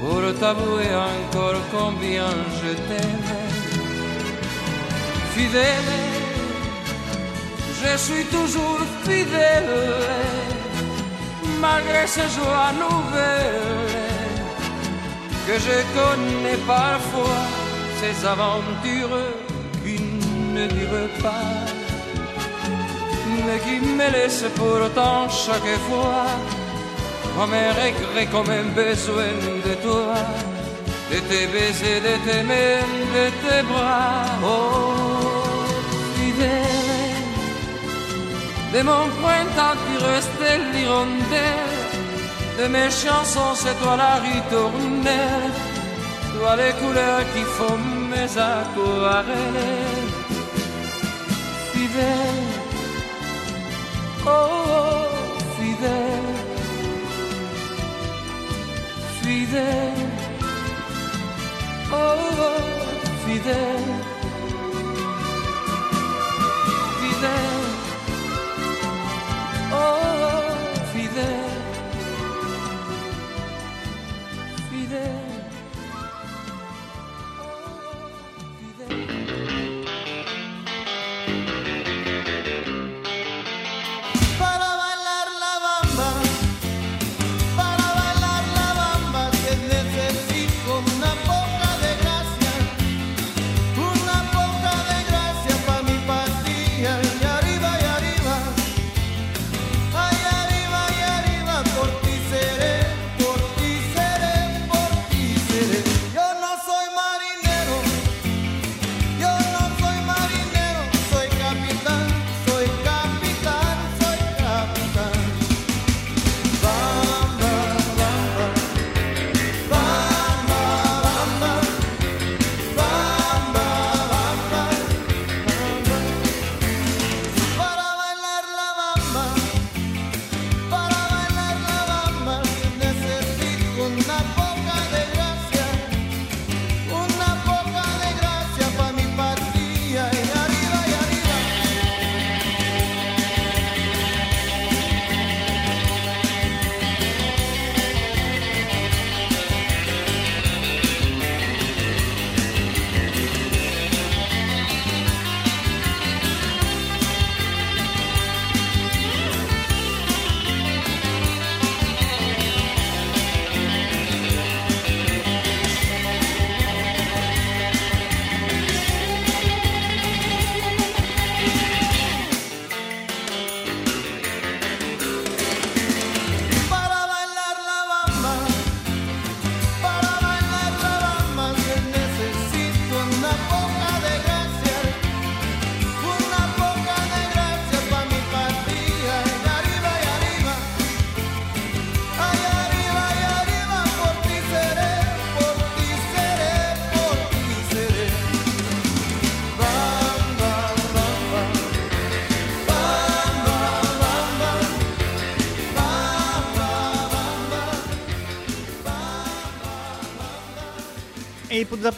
pour 0.00 0.22
t'avouer 0.40 0.92
encore 1.12 1.62
combien 1.72 2.30
je 2.60 2.72
t'aime 2.88 3.50
fidèle, 5.40 6.29
je 7.82 7.96
suis 7.96 8.24
toujours 8.26 8.80
fidèle, 9.04 9.70
malgré 11.60 12.06
ces 12.06 12.28
joies 12.36 12.72
nouvelles 12.84 14.00
que 15.46 15.54
je 15.66 15.78
connais 15.98 16.58
parfois, 16.66 17.42
ces 18.00 18.26
aventures 18.26 19.22
qui 19.82 19.98
ne 20.54 20.66
durent 20.66 21.14
pas, 21.22 21.52
mais 23.44 23.58
qui 23.66 23.80
me 23.80 24.10
laissent 24.10 24.52
pourtant 24.56 25.28
chaque 25.28 25.78
fois 25.88 26.26
comme 27.36 27.54
un 27.54 27.72
regret, 27.82 28.26
comme 28.30 28.50
un 28.50 28.68
besoin 28.74 29.32
de 29.66 29.74
toi 29.86 30.14
de 31.10 31.18
tes 31.28 31.46
baisers, 31.46 32.00
de 32.00 32.30
tes 32.30 32.42
mains, 32.42 32.86
de 33.16 33.26
tes 33.42 33.62
bras, 33.62 34.26
oh 34.44 35.42
fidèle. 36.16 36.79
De 38.72 38.82
mon 38.82 39.08
printemps 39.20 39.76
tu 39.84 39.96
restais 40.04 40.58
l'hirondelle, 40.72 41.76
de 42.58 42.66
mes 42.68 42.90
chansons 42.90 43.54
c'est 43.56 43.76
toi 43.82 43.96
la 43.96 44.14
ritournelle, 44.26 45.54
toi 46.34 46.54
les 46.56 46.72
couleurs 46.80 47.24
qui 47.34 47.42
font 47.56 47.78
mes 48.12 48.32
aquarelles. 48.38 50.10
Fidèle, 51.72 52.46
oh, 54.26 54.30
oh 54.30 55.08
fidèle, 55.58 56.36
fidèle. 59.22 60.10
Oh, 61.92 61.96
oh, 61.96 62.60
fidèle, 63.26 63.94
fidèle, 67.00 67.59
oh, 69.82 70.29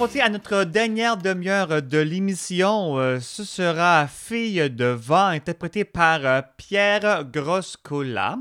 Apporter 0.03 0.21
à 0.21 0.31
notre 0.31 0.65
dernière 0.65 1.17
demi-heure 1.17 1.81
de 1.81 1.99
l'émission, 1.99 2.99
euh, 2.99 3.21
ce 3.21 3.45
sera 3.45 4.09
Fille 4.09 4.69
de 4.69 4.87
vent, 4.87 5.27
interprétée 5.27 5.85
par 5.85 6.27
euh, 6.27 6.41
Pierre 6.57 7.25
Groscola. 7.25 8.39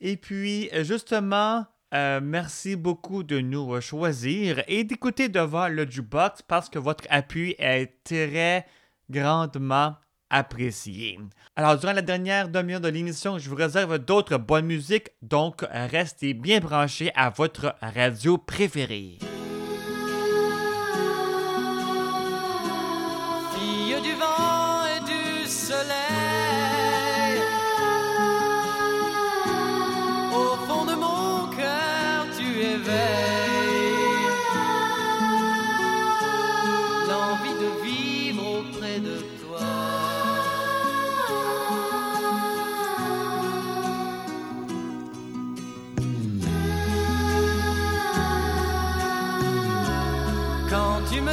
Et 0.00 0.16
puis, 0.16 0.68
justement, 0.80 1.66
euh, 1.94 2.18
merci 2.20 2.74
beaucoup 2.74 3.22
de 3.22 3.38
nous 3.38 3.80
choisir 3.80 4.64
et 4.66 4.82
d'écouter 4.82 5.28
devant 5.28 5.68
le 5.68 5.88
jukebox 5.88 6.42
parce 6.42 6.68
que 6.68 6.80
votre 6.80 7.04
appui 7.10 7.54
est 7.60 7.92
très 8.02 8.66
grandement 9.08 9.94
apprécié. 10.30 11.20
Alors, 11.54 11.78
durant 11.78 11.92
la 11.92 12.02
dernière 12.02 12.48
demi-heure 12.48 12.80
de 12.80 12.88
l'émission, 12.88 13.38
je 13.38 13.48
vous 13.48 13.54
réserve 13.54 14.00
d'autres 14.00 14.36
bonnes 14.36 14.66
musiques, 14.66 15.10
donc 15.22 15.64
restez 15.70 16.34
bien 16.34 16.58
branchés 16.58 17.12
à 17.14 17.30
votre 17.30 17.76
radio 17.80 18.36
préférée. 18.36 19.20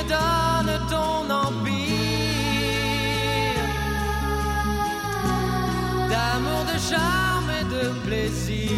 Me 0.02 0.10
donnes 0.10 0.80
ton 0.90 1.30
empire 1.30 1.82
d'amour, 6.10 6.64
de 6.66 6.78
charme 6.80 7.50
et 7.60 7.66
de 7.66 7.90
plaisir, 8.06 8.72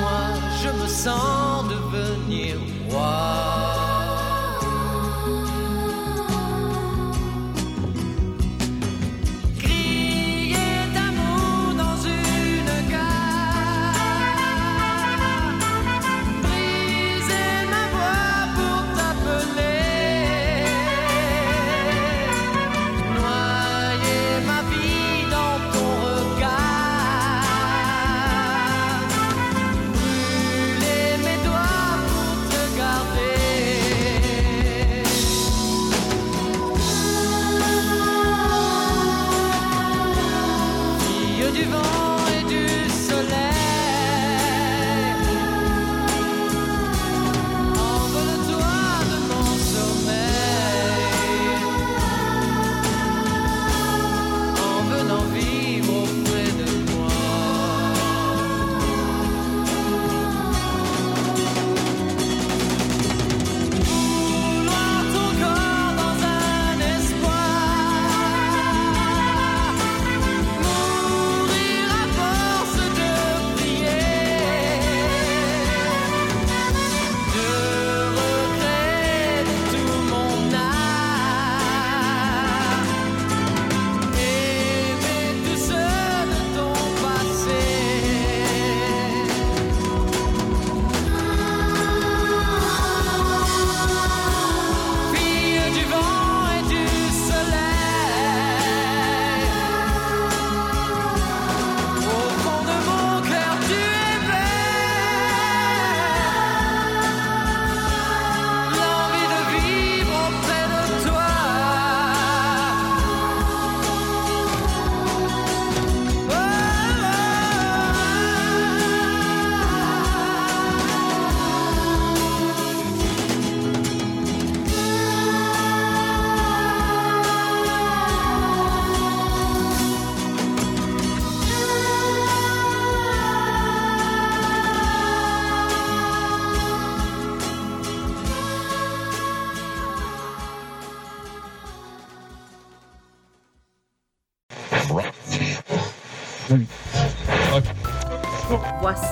moi 0.00 0.24
je 0.62 0.70
me 0.82 0.88
sens 0.88 1.64
devenir 1.68 2.56
roi. 2.90 3.83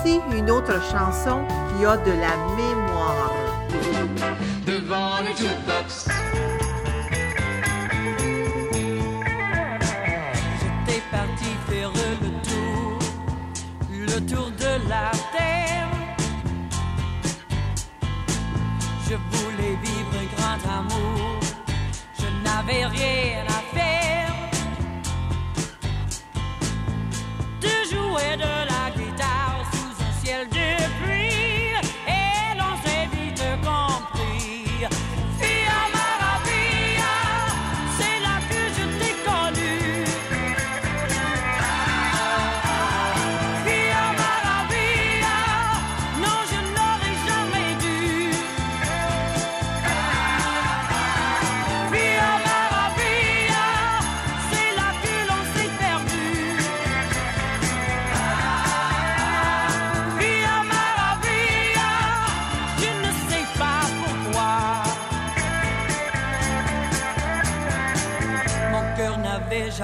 Une 0.05 0.51
autre 0.51 0.81
chanson 0.91 1.45
qui 1.77 1.85
a 1.85 1.95
de 1.95 2.11
la 2.11 2.35
mémoire. 2.57 3.31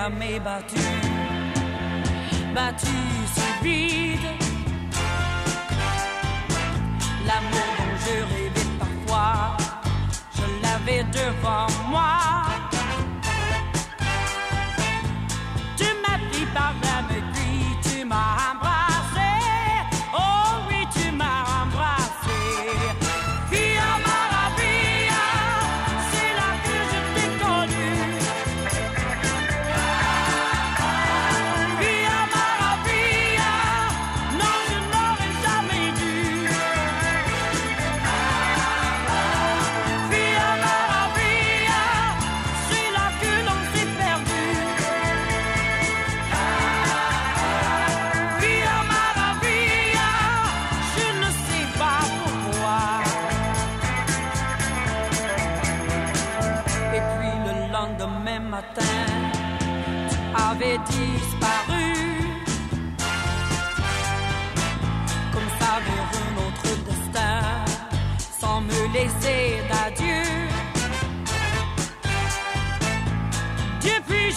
jamais 0.09 0.39
battu, 0.39 0.81
battu 2.53 2.97
sur 3.35 3.63
vide. 3.63 4.29
L'amour 7.25 7.69
dont 7.77 7.95
je 8.05 8.15
rêvais 8.33 8.69
parfois, 8.79 9.57
je 10.35 10.45
l'avais 10.63 11.03
devant 11.11 11.78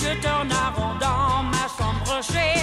je 0.03 0.21
tourne 0.21 0.51
à 0.51 0.71
rond 0.77 0.95
dans 0.99 1.43
ma 1.45 1.67
chambre 1.77 2.21
chez 2.23 2.62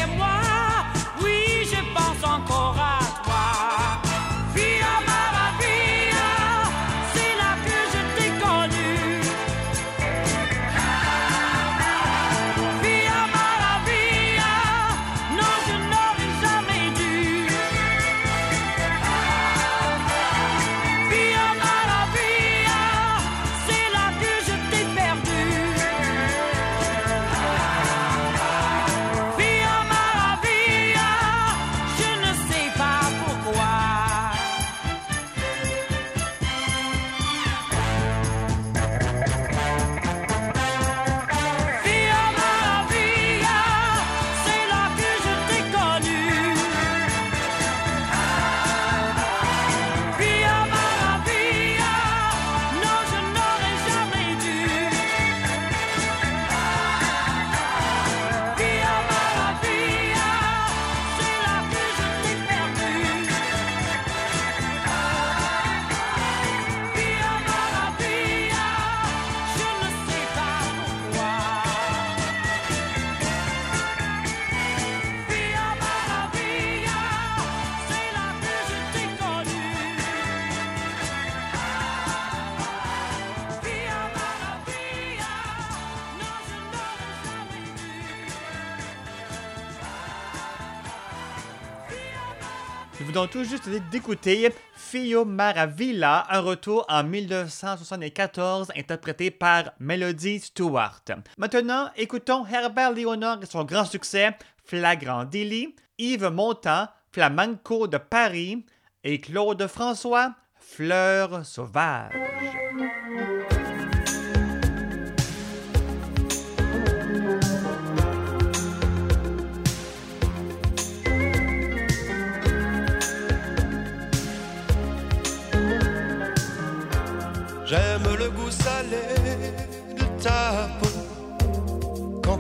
tout 93.27 93.43
juste 93.43 93.67
d'écouter 93.91 94.53
Fio 94.73 95.25
Maravilla, 95.25 96.25
un 96.29 96.39
retour 96.39 96.85
en 96.87 97.03
1974 97.03 98.71
interprété 98.77 99.31
par 99.31 99.71
Melody 99.79 100.39
Stewart. 100.39 101.03
Maintenant, 101.37 101.89
écoutons 101.97 102.45
Herbert 102.45 102.91
Léonard 102.91 103.39
et 103.41 103.45
son 103.45 103.63
grand 103.63 103.85
succès 103.85 104.37
Flagrant 104.63 105.25
Délit, 105.25 105.75
Yves 105.97 106.29
Montand, 106.29 106.87
Flamenco 107.11 107.87
de 107.87 107.97
Paris 107.97 108.65
et 109.03 109.19
Claude 109.19 109.67
François, 109.67 110.35
Fleurs 110.59 111.45
sauvages. 111.45 112.13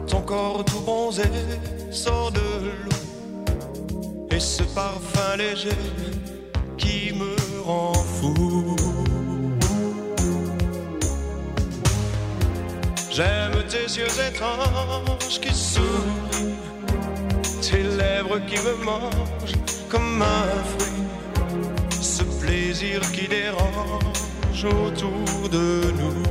Ton 0.09 0.21
corps 0.21 0.65
tout 0.65 0.79
bronzé 0.81 1.29
sort 1.91 2.31
de 2.31 2.39
l'eau 2.39 2.99
et 4.31 4.39
ce 4.39 4.63
parfum 4.63 5.37
léger 5.37 5.69
qui 6.77 7.13
me 7.13 7.35
rend 7.63 7.93
fou. 7.93 8.75
J'aime 13.11 13.63
tes 13.67 13.85
yeux 13.99 14.15
étranges 14.27 15.39
qui 15.41 15.53
sourient, 15.53 16.55
tes 17.61 17.83
lèvres 17.83 18.39
qui 18.47 18.57
me 18.65 18.83
mangent 18.83 19.59
comme 19.89 20.21
un 20.21 20.63
fruit, 20.71 21.03
ce 22.01 22.23
plaisir 22.43 23.01
qui 23.11 23.27
dérange 23.27 24.65
autour 24.65 25.49
de 25.51 25.93
nous. 25.99 26.29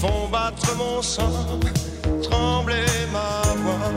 font 0.00 0.28
battre 0.30 0.76
mon 0.76 1.00
sang, 1.00 1.60
trembler 2.22 2.86
ma 3.12 3.30
voix. 3.62 3.92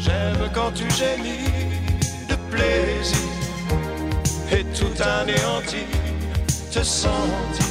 J'aime 0.00 0.50
quand 0.54 0.72
tu 0.74 0.90
gémis 0.90 1.50
de 2.30 2.36
plaisir 2.50 3.28
et 4.52 4.64
tout 4.78 4.96
anéanti, 5.20 5.84
te 6.72 6.82
sentir 6.82 7.66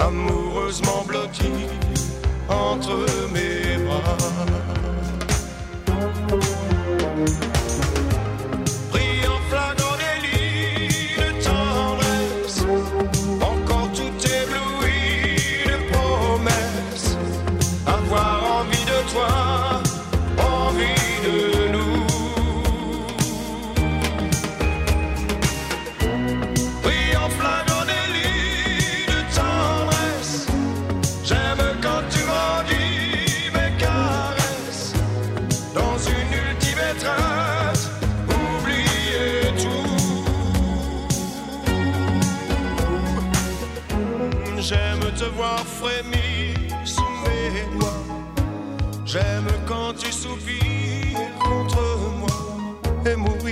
amoureusement 0.00 1.04
blotti 1.06 1.52
entre 2.48 3.06
mes 3.32 3.78
bras. 3.84 4.48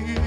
clear. 0.01 0.26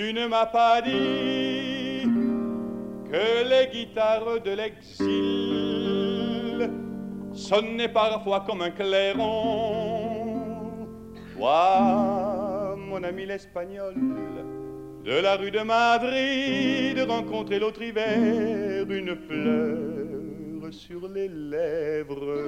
Tu 0.00 0.14
ne 0.14 0.26
m'as 0.26 0.46
pas 0.46 0.80
dit 0.80 2.08
que 3.10 3.44
les 3.50 3.66
guitares 3.70 4.40
de 4.42 4.52
l'exil 4.52 5.10
sonnaient 7.34 7.92
parfois 7.92 8.40
comme 8.46 8.62
un 8.62 8.70
clairon. 8.70 9.26
Toi, 11.36 12.76
mon 12.78 13.02
ami 13.02 13.26
l'espagnol, 13.26 13.94
de 15.04 15.20
la 15.20 15.36
rue 15.36 15.50
de 15.50 15.60
Madrid, 15.60 16.98
rencontrer 17.06 17.58
l'autre 17.58 17.82
hiver 17.82 18.86
une 18.88 19.14
fleur 19.28 20.72
sur 20.72 21.06
les 21.08 21.28
lèvres. 21.28 22.38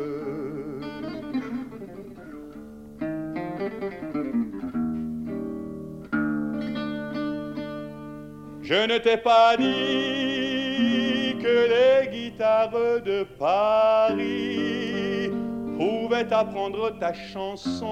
Je 8.73 8.87
ne 8.87 8.97
t'ai 8.97 9.19
pas 9.19 9.55
dit 9.59 11.37
que 11.43 11.57
les 11.75 12.09
guitares 12.11 12.71
de 13.05 13.25
Paris 13.39 15.31
pouvaient 15.77 16.33
apprendre 16.33 16.99
ta 16.99 17.13
chanson. 17.13 17.91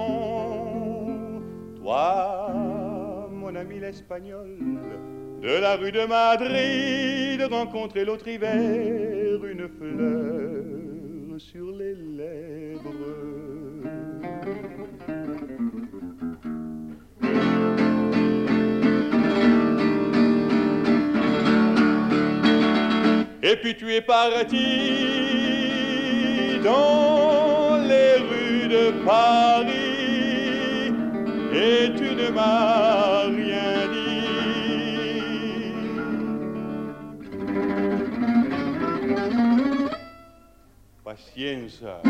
Toi, 1.75 2.49
mon 3.31 3.53
ami 3.55 3.79
l'espagnol, 3.79 4.57
de 5.43 5.61
la 5.61 5.75
rue 5.75 5.91
de 5.91 6.03
Madrid, 6.07 7.43
rencontrer 7.43 8.03
l'autre 8.03 8.27
hiver 8.27 9.39
une 9.45 9.69
fleur 9.77 10.63
sur 11.37 11.71
les 11.73 11.93
lèvres. 11.93 12.60
Et 23.51 23.57
puis 23.57 23.75
tu 23.75 23.93
es 23.93 23.99
parti 23.99 24.55
dans 26.63 27.75
les 27.85 28.13
rues 28.29 28.69
de 28.69 28.91
Paris 29.03 30.93
et 31.53 31.91
tu 31.93 32.15
ne 32.15 32.29
m'as 32.29 33.25
rien 33.25 33.89
dit. 33.91 34.21
Paciencia. 41.03 42.01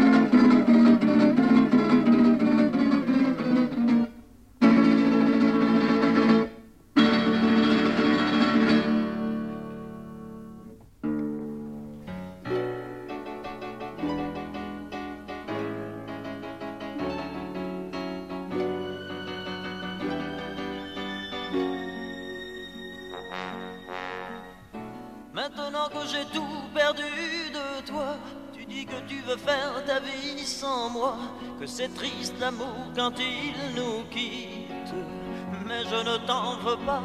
C'est 31.82 31.94
triste 31.96 32.36
l'amour 32.40 32.76
quand 32.96 33.14
il 33.18 33.76
nous 33.76 34.04
quitte. 34.12 34.94
Mais 35.66 35.84
je 35.84 36.10
ne 36.10 36.18
t'en 36.28 36.58
veux 36.58 36.78
pas, 36.86 37.02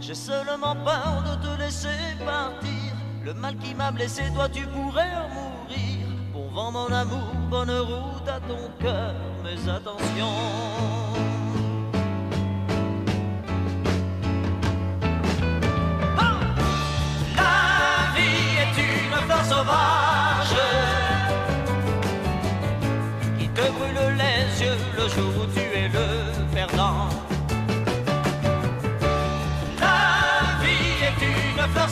j'ai 0.00 0.14
seulement 0.14 0.74
peur 0.76 1.24
de 1.26 1.46
te 1.46 1.62
laisser 1.62 2.16
partir. 2.24 2.94
Le 3.22 3.34
mal 3.34 3.56
qui 3.56 3.74
m'a 3.74 3.90
blessé, 3.90 4.22
toi 4.34 4.48
tu 4.48 4.66
pourrais 4.66 5.10
mourir. 5.34 6.06
Bon 6.32 6.48
vent 6.54 6.72
mon 6.72 6.90
amour, 6.90 7.34
bonne 7.50 7.70
route 7.70 8.28
à 8.28 8.40
ton 8.40 8.70
cœur, 8.80 9.14
mais 9.44 9.70
attention. 9.70 10.97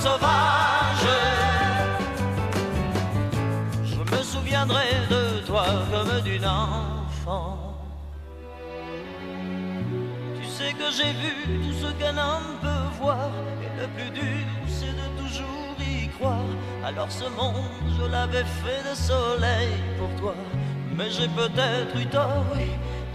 Sauvage. 0.06 1.08
Je 3.90 3.98
me 4.12 4.22
souviendrai 4.22 4.88
de 5.10 5.22
toi 5.46 5.66
comme 5.90 6.20
d'une 6.22 6.46
enfant. 6.46 7.58
Tu 10.38 10.44
sais 10.56 10.72
que 10.80 10.88
j'ai 10.96 11.12
vu 11.22 11.34
tout 11.64 11.76
ce 11.82 11.90
qu'un 11.98 12.16
homme 12.16 12.52
peut 12.62 12.86
voir 13.00 13.30
Et 13.64 13.72
le 13.80 13.86
plus 13.96 14.10
dur 14.20 14.46
c'est 14.76 14.94
de 15.00 15.06
toujours 15.20 15.76
y 15.80 16.08
croire 16.16 16.52
Alors 16.84 17.10
ce 17.10 17.26
monde 17.40 17.84
je 17.98 18.04
l'avais 18.14 18.46
fait 18.62 18.82
de 18.88 18.94
soleil 18.94 19.72
pour 19.98 20.10
toi 20.20 20.34
Mais 20.96 21.10
j'ai 21.10 21.28
peut-être 21.28 21.94
eu 22.02 22.06
tort 22.06 22.46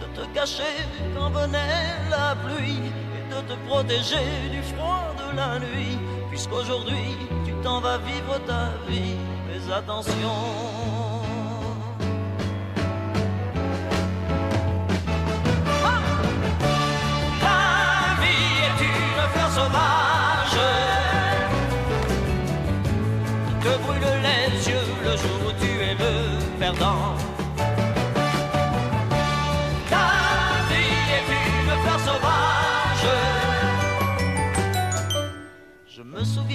de 0.01 0.05
te 0.17 0.23
cacher 0.35 0.77
quand 1.15 1.29
venait 1.29 1.89
la 2.15 2.35
pluie 2.43 2.83
Et 3.17 3.23
de 3.33 3.39
te 3.49 3.55
protéger 3.67 4.27
du 4.55 4.61
froid 4.71 5.05
de 5.21 5.35
la 5.35 5.59
nuit 5.59 5.97
Puisqu'aujourd'hui 6.31 7.17
tu 7.45 7.51
t'en 7.61 7.81
vas 7.81 7.97
vivre 7.97 8.39
ta 8.47 8.71
vie 8.87 9.17
Mais 9.47 9.73
attention 9.73 10.31
La 17.41 18.15
vie 18.21 18.53
est 18.65 18.79
une 18.81 19.29
fleur 19.33 19.51
sauvage 19.59 20.59
qui 23.45 23.53
te 23.65 23.77
brûle 23.83 24.09
les 24.23 24.69
yeux 24.69 24.87
le 25.03 25.17
jour 25.17 25.37
où 25.47 25.51
tu 25.59 25.69
es 25.81 25.95
le 25.95 26.13
perdant. 26.57 27.20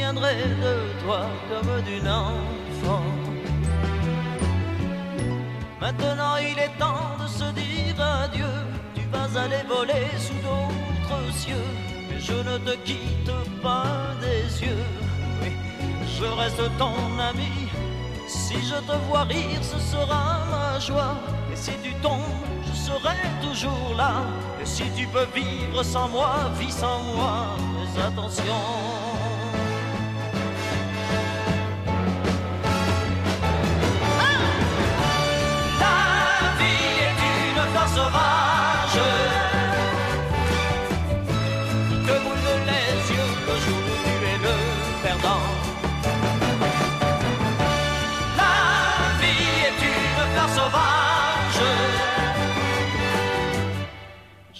Souviendrai 0.07 0.35
de 0.35 1.05
toi 1.05 1.27
comme 1.49 1.83
d'une 1.83 2.09
enfant. 2.09 3.03
Maintenant 5.81 6.37
il 6.37 6.59
est 6.59 6.79
temps 6.79 7.17
de 7.23 7.29
se 7.29 7.51
dire 7.53 8.01
adieu. 8.01 8.45
Tu 8.95 9.03
vas 9.13 9.41
aller 9.41 9.63
voler 9.69 10.07
sous 10.19 10.41
d'autres 10.47 11.33
cieux. 11.33 11.69
Mais 12.09 12.21
je 12.21 12.35
ne 12.35 12.59
te 12.59 12.77
quitte 12.85 13.33
pas 13.63 14.15
des 14.21 14.67
yeux. 14.67 14.85
Oui, 15.43 15.53
je 16.19 16.25
reste 16.41 16.71
ton 16.79 16.95
ami. 17.19 17.53
Si 18.29 18.55
je 18.55 18.77
te 18.89 18.97
vois 19.09 19.25
rire, 19.25 19.63
ce 19.63 19.79
sera 19.79 20.45
ma 20.51 20.79
joie. 20.79 21.17
Et 21.53 21.57
si 21.57 21.73
tu 21.83 21.93
tombes, 22.03 22.21
je 22.67 22.75
serai 22.77 23.17
toujours 23.43 23.95
là. 23.97 24.23
Et 24.61 24.67
si 24.67 24.85
tu 24.97 25.07
peux 25.07 25.27
vivre 25.35 25.83
sans 25.83 26.09
moi, 26.09 26.51
vis 26.59 26.73
sans 26.73 27.01
moi. 27.15 27.57
Attention. 27.99 29.36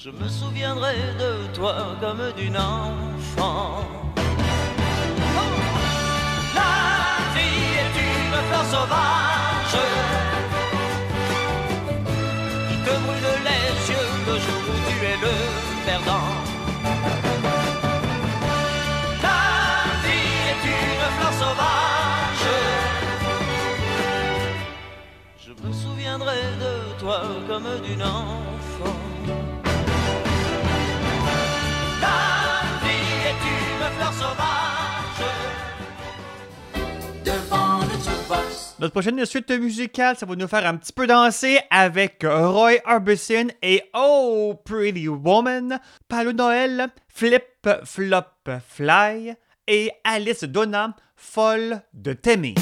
Je 0.07 0.13
me 0.13 0.29
souviendrai 0.29 0.95
de 1.19 1.53
toi 1.53 1.75
comme 2.01 2.23
d'une 2.37 2.57
enfant. 2.57 3.83
La 6.55 6.75
vie 7.35 7.65
est 7.83 7.97
une 8.07 8.37
fleur 8.47 8.65
sauvage 8.75 9.79
qui 12.69 12.77
te 12.87 12.95
brûle 13.05 13.31
les 13.49 13.67
yeux 13.91 14.09
le 14.29 14.35
jour 14.45 14.63
où 14.71 14.77
tu 14.89 14.97
es 15.07 15.19
le 15.27 15.37
perdant. 15.85 16.31
La 19.25 19.43
vie 20.05 20.35
est 20.53 20.65
une 20.77 21.05
fleur 21.17 21.35
sauvage. 21.43 22.49
Je 25.45 25.53
me 25.67 25.73
souviendrai 25.73 26.43
de 26.61 27.01
toi 27.01 27.23
comme 27.49 27.69
d'une 27.85 28.05
enfant. 28.05 28.66
Notre 38.79 38.93
prochaine 38.93 39.25
suite 39.25 39.51
musicale, 39.51 40.17
ça 40.19 40.27
va 40.27 40.37
nous 40.37 40.47
faire 40.47 40.67
un 40.67 40.77
petit 40.77 40.93
peu 40.93 41.07
danser 41.07 41.59
avec 41.71 42.23
Roy 42.23 42.75
Orbison 42.87 43.47
et 43.63 43.83
Oh 43.95 44.55
Pretty 44.65 45.09
Woman, 45.09 45.81
Palo 46.09 46.33
Noël, 46.33 46.89
Flip 47.09 47.43
Flop 47.85 48.21
Fly 48.69 49.35
et 49.67 49.91
Alice 50.05 50.45
Donna, 50.45 50.95
folle 51.17 51.81
de 51.95 52.13
Timmy. 52.13 52.55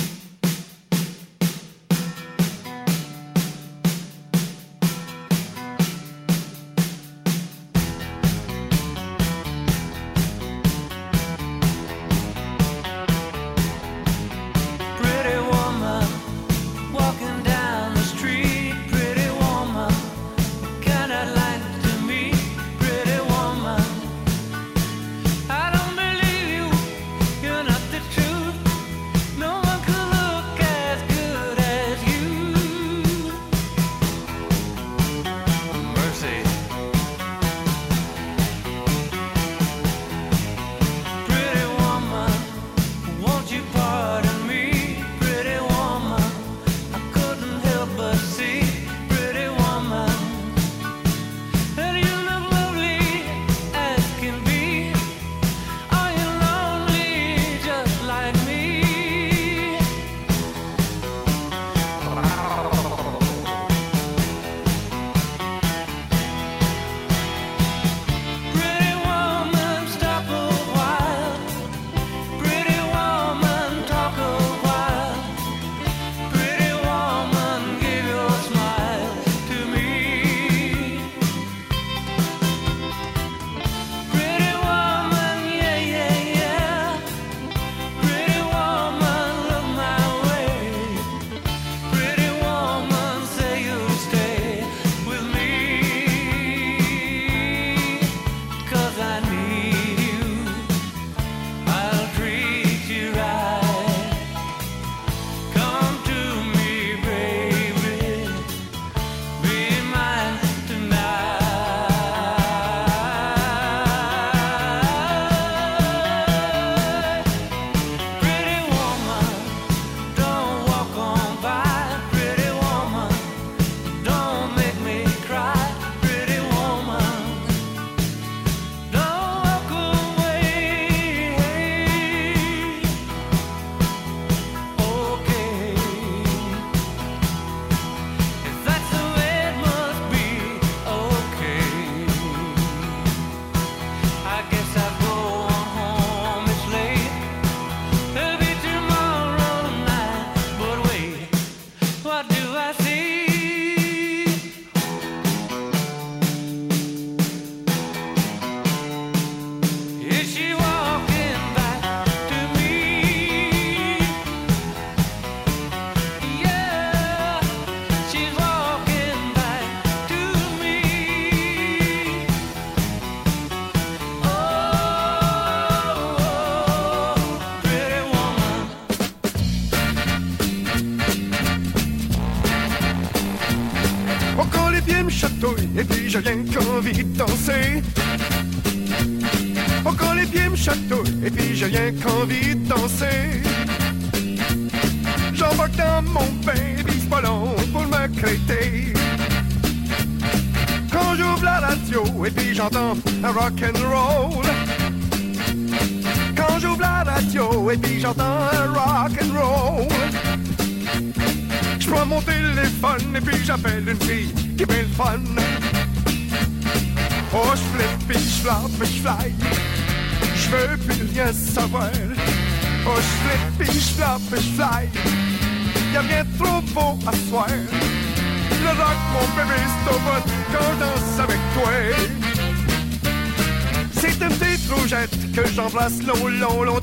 long, 236.07 236.63
long. 236.63 236.81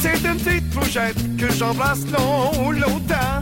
C'est 0.00 0.24
une 0.24 0.36
petite 0.36 0.68
bougette 0.70 1.36
que 1.36 1.50
j'embrasse 1.52 2.04
long, 2.12 2.70
longtemps. 2.70 3.40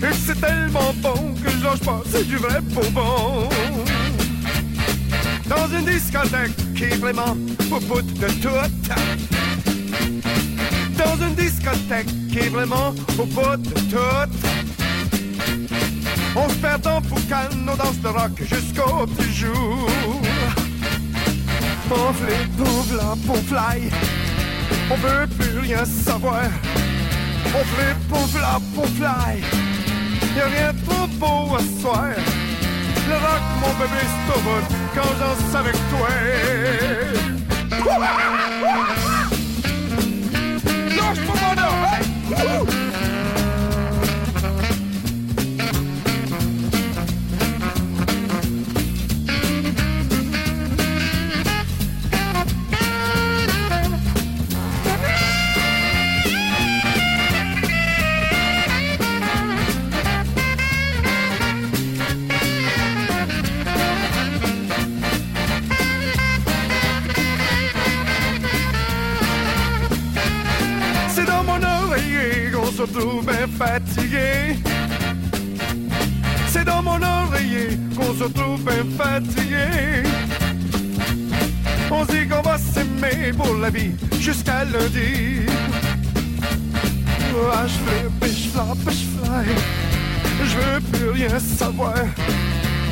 Et 0.00 0.14
c'est 0.24 0.40
tellement 0.40 0.94
bon 1.02 1.34
que 1.44 1.50
j'en 1.62 1.76
pas, 1.84 2.02
c'est 2.10 2.26
du 2.26 2.36
vrai 2.36 2.60
bonbon. 2.62 3.48
Dans 5.46 5.68
une 5.76 5.84
discothèque 5.84 6.56
qui 6.74 6.84
est 6.84 6.96
vraiment 6.96 7.36
au 7.70 7.80
bout 7.80 8.02
de 8.02 8.26
tout. 8.40 8.48
Dans 10.96 11.26
une 11.26 11.34
discothèque 11.34 12.08
qui 12.30 12.38
est 12.38 12.48
vraiment 12.48 12.94
au 13.18 13.26
bout 13.26 13.56
de 13.56 13.74
tout. 13.90 14.32
On 16.34 16.48
se 16.48 16.54
perd 16.54 16.82
dans 16.82 17.02
Poucan, 17.02 17.48
on 17.62 17.76
danse 17.76 17.96
le 18.02 18.10
rock 18.10 18.32
jusqu'au 18.40 19.06
petit 19.06 19.34
jour. 19.34 19.90
Pauvre 21.88 22.12
pauvre 22.56 22.96
la 22.96 23.16
pauvre 23.26 23.42
fly. 23.46 23.90
On 24.90 24.96
veut 24.96 25.26
plus 25.38 25.58
rien 25.58 25.84
savoir. 25.84 26.44
On 27.46 27.62
veut 27.62 27.94
pauvre 28.10 28.38
la 28.40 28.60
pauvre 28.74 28.88
fly. 28.96 29.42
Y'a 30.36 30.46
rien 30.46 30.72
de 30.72 30.80
trop 30.84 31.06
beau 31.18 31.56
à 31.56 31.60
ce 31.60 31.80
soir. 31.80 32.10
Le 33.08 33.14
rock, 33.14 33.42
mon 33.60 33.72
bébé, 33.78 34.02
c'est 34.04 34.42
quand 34.94 35.12
j'en 35.18 35.26
danse 35.26 35.54
avec 35.54 35.76
toi. 35.90 36.08
On 81.90 82.04
dit 82.04 82.28
qu'on 82.28 82.42
va 82.42 82.58
s'aimer 82.58 83.32
pour 83.36 83.54
la 83.56 83.70
vie 83.70 83.92
jusqu'à 84.20 84.64
lundi. 84.64 85.46
Ah, 87.52 87.66
je 87.66 87.72
flippe 87.72 88.24
et 88.24 88.28
je 88.28 88.48
flappe 88.50 88.86
et 88.86 88.90
je 88.90 89.06
fly. 89.14 89.46
Je 90.44 90.56
veux 90.56 90.80
plus 90.92 91.10
rien 91.10 91.38
savoir. 91.38 91.94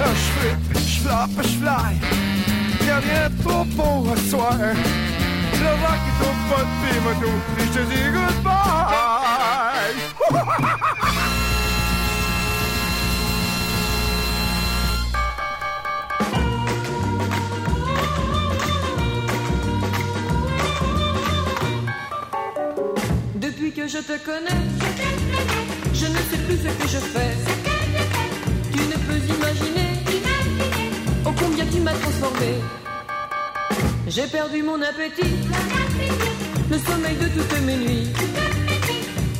Ah, 0.00 0.04
je 0.14 0.26
flippe, 0.38 0.84
je 0.86 1.00
flappe, 1.00 1.30
je 1.42 1.56
fly. 1.60 2.86
Y'a 2.86 2.98
rien 2.98 3.30
trop 3.44 4.06
à 4.12 4.16
soir. 4.30 4.56
Le 4.58 5.70
rock 5.82 6.02
est 6.08 6.22
au 6.22 6.32
pas 6.48 6.64
de 6.64 7.00
moto 7.04 7.32
et 7.58 7.64
je 7.66 7.72
te 7.78 7.82
dis 7.90 8.06
goodbye. 8.12 8.45
Que 23.76 23.86
je 23.86 23.98
te 23.98 24.16
connais, 24.24 24.62
je 25.92 26.06
ne 26.06 26.20
sais 26.28 26.40
plus 26.46 26.56
ce 26.56 26.72
que 26.80 26.88
je 26.94 27.00
fais. 27.12 27.34
Tu 28.72 28.80
ne 28.92 28.96
peux 29.06 29.20
imaginer 29.36 29.90
oh 31.26 31.32
combien 31.38 31.66
tu 31.66 31.80
m'as 31.80 31.92
transformé. 31.92 32.52
J'ai 34.08 34.26
perdu 34.28 34.62
mon 34.62 34.80
appétit, 34.80 35.36
le 36.70 36.78
sommeil 36.78 37.16
de 37.16 37.28
toutes 37.36 37.60
mes 37.66 37.76
nuits. 37.76 38.08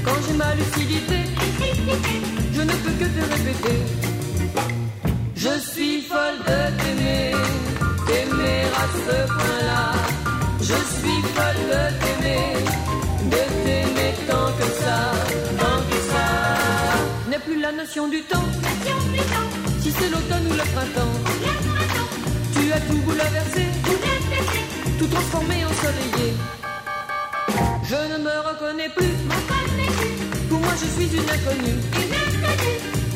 Quand 0.05 0.19
j'ai 0.29 0.35
ma 0.35 0.55
lucidité, 0.55 1.21
je 2.53 2.61
ne 2.61 2.75
peux 2.83 2.95
que 3.01 3.09
te 3.17 3.23
répéter. 3.33 3.79
Je 5.35 5.55
suis 5.71 6.03
folle 6.03 6.39
de 6.49 6.59
t'aimer, 6.79 7.33
t'aimer 8.07 8.61
à 8.83 8.87
ce 9.05 9.17
point-là. 9.37 9.93
Je 10.61 10.79
suis 10.97 11.21
folle 11.35 11.63
de 11.73 11.83
t'aimer, 12.01 12.47
de 13.31 13.66
tant 14.29 14.49
que 14.59 14.67
ça, 14.83 14.99
tant 15.63 15.81
que 15.89 15.99
ça. 16.13 16.27
N'est 17.31 17.39
plus 17.39 17.61
la 17.61 17.73
notion 17.73 18.09
du 18.09 18.23
temps, 18.23 18.49
si 19.81 19.91
c'est 19.91 20.09
l'automne 20.09 20.47
ou 20.51 20.55
le 20.63 20.67
printemps. 20.75 21.17
Tu 22.55 22.73
as 22.73 22.81
tout 22.81 23.01
bouleversé, 23.07 23.65
tout 24.99 25.07
transformé, 25.07 25.57
ensoleillé. 25.71 26.29
Je 27.91 28.01
ne 28.13 28.19
me 28.25 28.35
reconnais 28.49 28.91
plus, 28.97 29.17
pour 30.49 30.61
moi 30.61 30.75
je 30.81 30.87
suis 30.95 31.11
une 31.19 31.31
inconnue. 31.37 31.81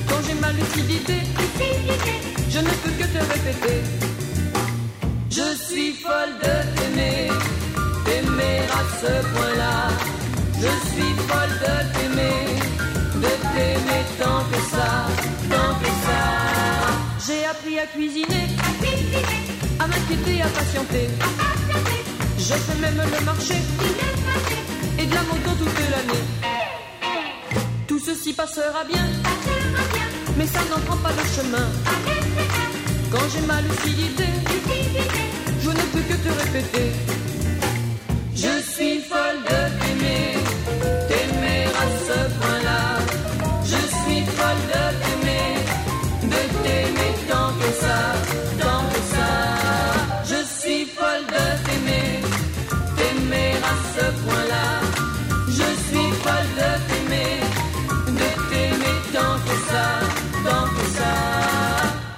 Quand 0.09 0.21
j'ai 0.27 0.35
ma 0.35 0.53
lucidité, 0.53 1.17
je 2.49 2.59
ne 2.59 2.73
peux 2.83 2.95
que 2.99 3.07
te 3.15 3.19
répéter. 3.33 3.81
Je 5.31 5.49
suis 5.67 5.93
folle 5.95 6.35
de 6.43 6.55
t'aimer, 6.77 7.29
t'aimer 8.05 8.59
à 8.79 8.83
ce 9.01 9.13
point-là. 9.33 10.20
Je 10.63 10.67
suis 10.91 11.15
folle 11.29 11.55
de 11.65 11.75
t'aimer, 11.95 12.45
de 13.15 13.33
t'aimer 13.53 14.03
tant 14.19 14.43
que 14.51 14.61
ça, 14.73 15.07
tant 15.49 15.73
que 15.81 15.91
ça. 16.05 16.21
J'ai 17.27 17.47
appris 17.47 17.79
à 17.79 17.87
cuisiner, 17.87 18.47
à 19.79 19.87
m'inquiéter, 19.87 20.43
à 20.43 20.49
patienter. 20.49 21.09
Je 22.37 22.55
fais 22.65 22.79
même 22.79 23.03
le 23.15 23.25
marché 23.25 23.55
et 24.99 25.07
de 25.07 25.15
la 25.15 25.23
moto 25.23 25.51
toute 25.59 25.81
l'année. 25.93 26.25
Tout 27.87 27.99
ceci 27.99 28.35
passera 28.35 28.85
bien, 28.85 29.07
mais 30.37 30.47
ça 30.47 30.61
n'en 30.71 30.81
prend 30.81 30.99
pas 30.99 31.13
le 31.21 31.25
chemin. 31.37 31.69
Quand 33.11 33.27
j'ai 33.33 33.47
ma 33.47 33.63
lucidité, 33.63 34.25
je 35.63 35.71
ne 35.71 35.85
peux 35.93 36.03
que 36.03 36.17
te 36.25 36.29
répéter. 36.43 36.93
Je 38.35 38.63
suis 38.73 39.01
folle 39.01 39.41
de 39.49 39.59
t'aimer 39.81 40.40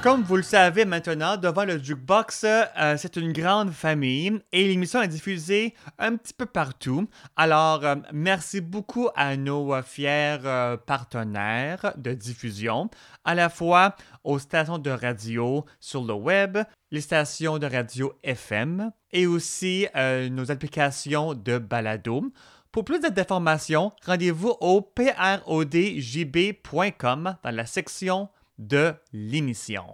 Comme 0.03 0.23
vous 0.25 0.35
le 0.35 0.43
savez 0.43 0.85
maintenant, 0.85 1.37
devant 1.37 1.65
le 1.65 1.79
jukebox, 1.81 2.43
euh, 2.45 2.97
c'est 2.97 3.15
une 3.15 3.33
grande 3.33 3.71
famille 3.71 4.37
et 4.51 4.67
l'émission 4.67 5.01
est 5.01 5.07
diffusée 5.07 5.75
un 5.97 6.17
petit 6.17 6.35
peu 6.35 6.45
partout. 6.45 7.07
Alors, 7.37 7.85
euh, 7.85 7.95
merci 8.13 8.61
beaucoup 8.61 9.11
à 9.15 9.37
nos 9.37 9.73
euh, 9.73 9.81
fiers 9.83 10.39
partenaires 10.87 11.95
de 11.97 12.15
diffusion, 12.15 12.91
à 13.25 13.37
la 13.37 13.49
fois 13.49 13.95
aux 14.25 14.41
stations 14.41 14.79
de 14.79 14.91
radio 14.91 15.65
sur 15.79 16.03
le 16.03 16.15
web, 16.15 16.59
les 16.91 17.01
stations 17.01 17.59
de 17.59 17.67
radio 17.69 18.13
FM 18.25 18.91
et 19.13 19.29
aussi 19.29 19.87
nos 20.33 20.51
applications 20.51 21.35
de 21.35 21.59
balado. 21.59 22.25
Pour 22.73 22.85
plus 22.85 22.99
d'informations, 22.99 23.93
rendez-vous 24.05 24.57
au 24.61 24.81
prodjb.com 24.81 25.67
dans 27.45 27.55
la 27.55 27.67
section 27.67 28.29
de 28.59 28.95
l'émission. 29.13 29.85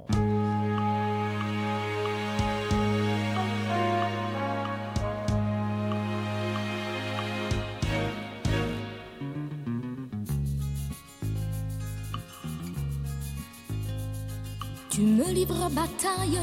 Tu 14.91 15.05
me 15.05 15.33
livres 15.33 15.71
bataille, 15.71 16.41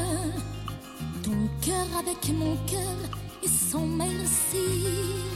ton 1.22 1.30
cœur 1.60 1.86
avec 1.98 2.32
mon 2.32 2.56
cœur 2.66 2.96
et 3.42 3.48
sans 3.48 3.86
merci. 3.86 5.35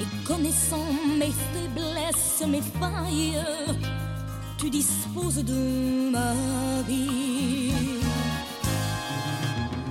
Et 0.00 0.06
connaissant 0.26 0.86
mes 1.18 1.32
faiblesses, 1.52 2.42
mes 2.48 2.62
failles, 2.62 3.38
tu 4.56 4.70
disposes 4.70 5.44
de 5.44 6.10
ma 6.10 6.32
vie. 6.88 7.72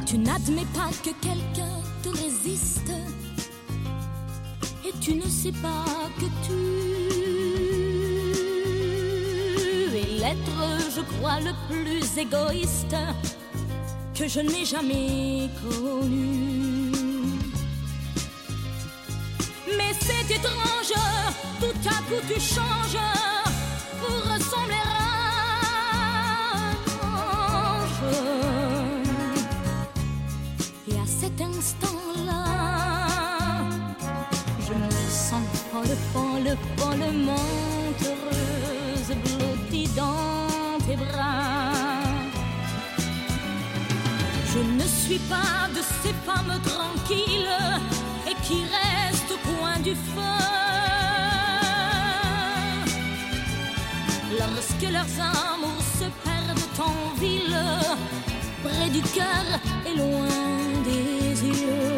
Tu 0.08 0.18
n'admets 0.18 0.66
pas 0.74 0.90
que 1.04 1.12
quelqu'un 1.22 1.82
te 2.02 2.10
résiste 2.10 2.92
et 4.84 4.94
tu 5.00 5.14
ne 5.14 5.28
sais 5.28 5.52
pas 5.52 5.86
que 6.18 6.26
tu 6.46 6.54
es 9.96 10.20
l'être, 10.20 10.62
je 10.96 11.02
crois, 11.02 11.40
le 11.42 11.54
plus 11.70 12.18
égoïste 12.18 12.96
que 14.16 14.28
je 14.28 14.40
n'ai 14.40 14.66
jamais 14.66 15.50
connu. 15.62 16.79
Mais 19.78 19.94
c'est 20.00 20.36
étrange, 20.36 20.94
tout 21.60 21.88
à 21.88 21.98
coup 22.08 22.22
tu 22.28 22.40
changes 22.40 23.02
pour 24.00 24.18
ressembler 24.34 24.84
à. 24.86 25.00
Et 30.88 30.96
à 30.96 31.06
cet 31.06 31.40
instant-là, 31.42 32.46
je 34.66 34.74
me 34.74 34.92
sens 35.10 35.44
folle, 35.72 35.98
folle, 36.14 36.58
follement 36.78 37.50
heureuse, 38.04 39.12
blottie 39.24 39.90
dans 39.96 40.78
tes 40.88 40.96
bras. 40.96 41.72
Je 44.52 44.60
ne 44.60 44.88
suis 44.88 45.20
pas 45.20 45.68
de 45.76 45.82
ces 46.02 46.14
femmes 46.26 46.60
tranquilles 46.64 47.58
et 48.28 48.36
qui 48.46 48.64
coin 48.64 48.99
Lorsque 54.38 54.92
leurs 54.92 55.16
amours 55.20 55.84
se 56.00 56.06
perdent 56.24 56.80
en 56.80 57.20
ville, 57.20 57.58
près 58.64 58.90
du 58.90 59.02
cœur 59.02 59.46
et 59.86 59.96
loin 59.98 60.28
des 60.86 61.48
yeux. 61.48 61.90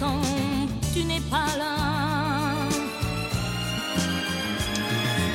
Quand 0.00 0.22
tu 0.92 1.04
n'es 1.04 1.20
pas 1.30 1.56
là. 1.58 1.76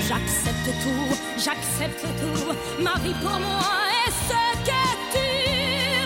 J'accepte 0.08 0.70
tout, 0.84 1.10
j'accepte 1.38 2.06
tout, 2.22 2.54
ma 2.82 2.96
vie 3.04 3.16
pour 3.22 3.40
moi 3.40 3.72
est 4.06 4.12
ce 4.28 4.38
que 4.68 4.76
tu 5.14 5.22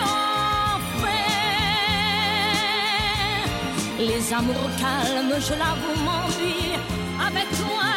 en 0.02 0.78
fais? 1.00 1.44
Les 4.04 4.22
amours 4.32 4.70
calmes, 4.78 5.36
je 5.38 5.54
l'avoue, 5.60 5.98
m'ennuient. 6.04 6.78
Avec 7.24 7.48
toi, 7.50 7.90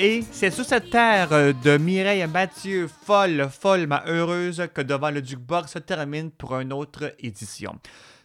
Et 0.00 0.22
c'est 0.30 0.52
sur 0.52 0.64
cette 0.64 0.90
terre 0.90 1.32
euh, 1.32 1.52
de 1.52 1.76
Mireille 1.76 2.24
Mathieu, 2.28 2.88
folle, 3.02 3.48
follement 3.50 3.98
heureuse, 4.06 4.68
que 4.72 4.80
devant 4.80 5.10
le 5.10 5.24
jukebox 5.24 5.72
se 5.72 5.80
termine 5.80 6.30
pour 6.30 6.56
une 6.60 6.72
autre 6.72 7.16
édition. 7.18 7.74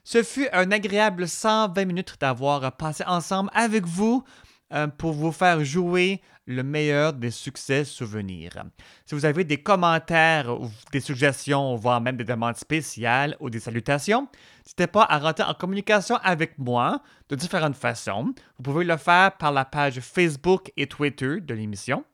Ce 0.03 0.21
fut 0.21 0.47
un 0.53 0.71
agréable 0.71 1.27
120 1.27 1.85
minutes 1.85 2.15
d'avoir 2.21 2.73
passé 2.73 3.03
ensemble 3.07 3.49
avec 3.55 3.87
vous 3.87 4.23
euh, 4.71 4.85
pour 4.85 5.13
vous 5.13 5.31
faire 5.31 5.65
jouer 5.65 6.21
le 6.45 6.61
meilleur 6.61 7.13
des 7.13 7.31
succès 7.31 7.85
souvenirs. 7.85 8.63
Si 9.05 9.15
vous 9.15 9.25
avez 9.25 9.43
des 9.43 9.57
commentaires 9.57 10.53
ou 10.61 10.69
des 10.91 10.99
suggestions, 10.99 11.75
voire 11.75 12.01
même 12.01 12.17
des 12.17 12.23
demandes 12.23 12.57
spéciales 12.57 13.35
ou 13.39 13.49
des 13.49 13.59
salutations, 13.59 14.27
n'hésitez 14.63 14.87
pas 14.87 15.07
à 15.09 15.17
rentrer 15.17 15.43
en 15.43 15.55
communication 15.55 16.17
avec 16.21 16.59
moi 16.59 17.01
de 17.33 17.39
différentes 17.39 17.75
façons. 17.75 18.33
Vous 18.57 18.63
pouvez 18.63 18.85
le 18.85 18.95
faire 18.95 19.35
par 19.37 19.51
la 19.51 19.65
page 19.65 19.99
Facebook 20.01 20.71
et 20.77 20.85
Twitter 20.85 21.41
de 21.41 21.55
l'émission. 21.55 22.05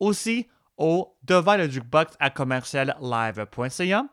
Aussi 0.00 0.48
au 0.78 1.14
devant 1.22 1.58
le 1.58 1.68
jukebox 1.68 2.16
à 2.18 2.30
commercial 2.30 2.96
live.ca 3.02 4.06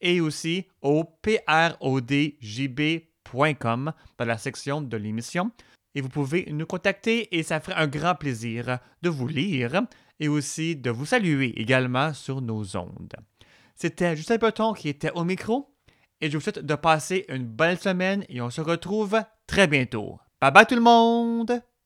et 0.00 0.20
aussi 0.20 0.68
au 0.82 1.02
prodjb.com 1.02 2.22
dans 4.18 4.24
la 4.24 4.38
section 4.38 4.80
de 4.80 4.96
l'émission. 4.96 5.50
Et 5.96 6.00
vous 6.00 6.08
pouvez 6.08 6.46
nous 6.52 6.66
contacter 6.66 7.36
et 7.36 7.42
ça 7.42 7.58
ferait 7.58 7.74
un 7.74 7.88
grand 7.88 8.14
plaisir 8.14 8.78
de 9.02 9.08
vous 9.08 9.26
lire 9.26 9.82
et 10.20 10.28
aussi 10.28 10.76
de 10.76 10.90
vous 10.90 11.06
saluer 11.06 11.60
également 11.60 12.14
sur 12.14 12.40
nos 12.40 12.76
ondes. 12.76 13.16
C'était 13.74 14.14
Justin 14.14 14.38
Peton 14.38 14.74
qui 14.74 14.88
était 14.88 15.10
au 15.10 15.24
micro 15.24 15.74
et 16.20 16.30
je 16.30 16.36
vous 16.36 16.42
souhaite 16.42 16.64
de 16.64 16.74
passer 16.76 17.24
une 17.28 17.46
belle 17.46 17.80
semaine 17.80 18.24
et 18.28 18.40
on 18.40 18.50
se 18.50 18.60
retrouve 18.60 19.20
très 19.48 19.66
bientôt. 19.66 20.20
Bye 20.40 20.52
bye 20.52 20.66
tout 20.66 20.76
le 20.76 20.80
monde! 20.80 21.60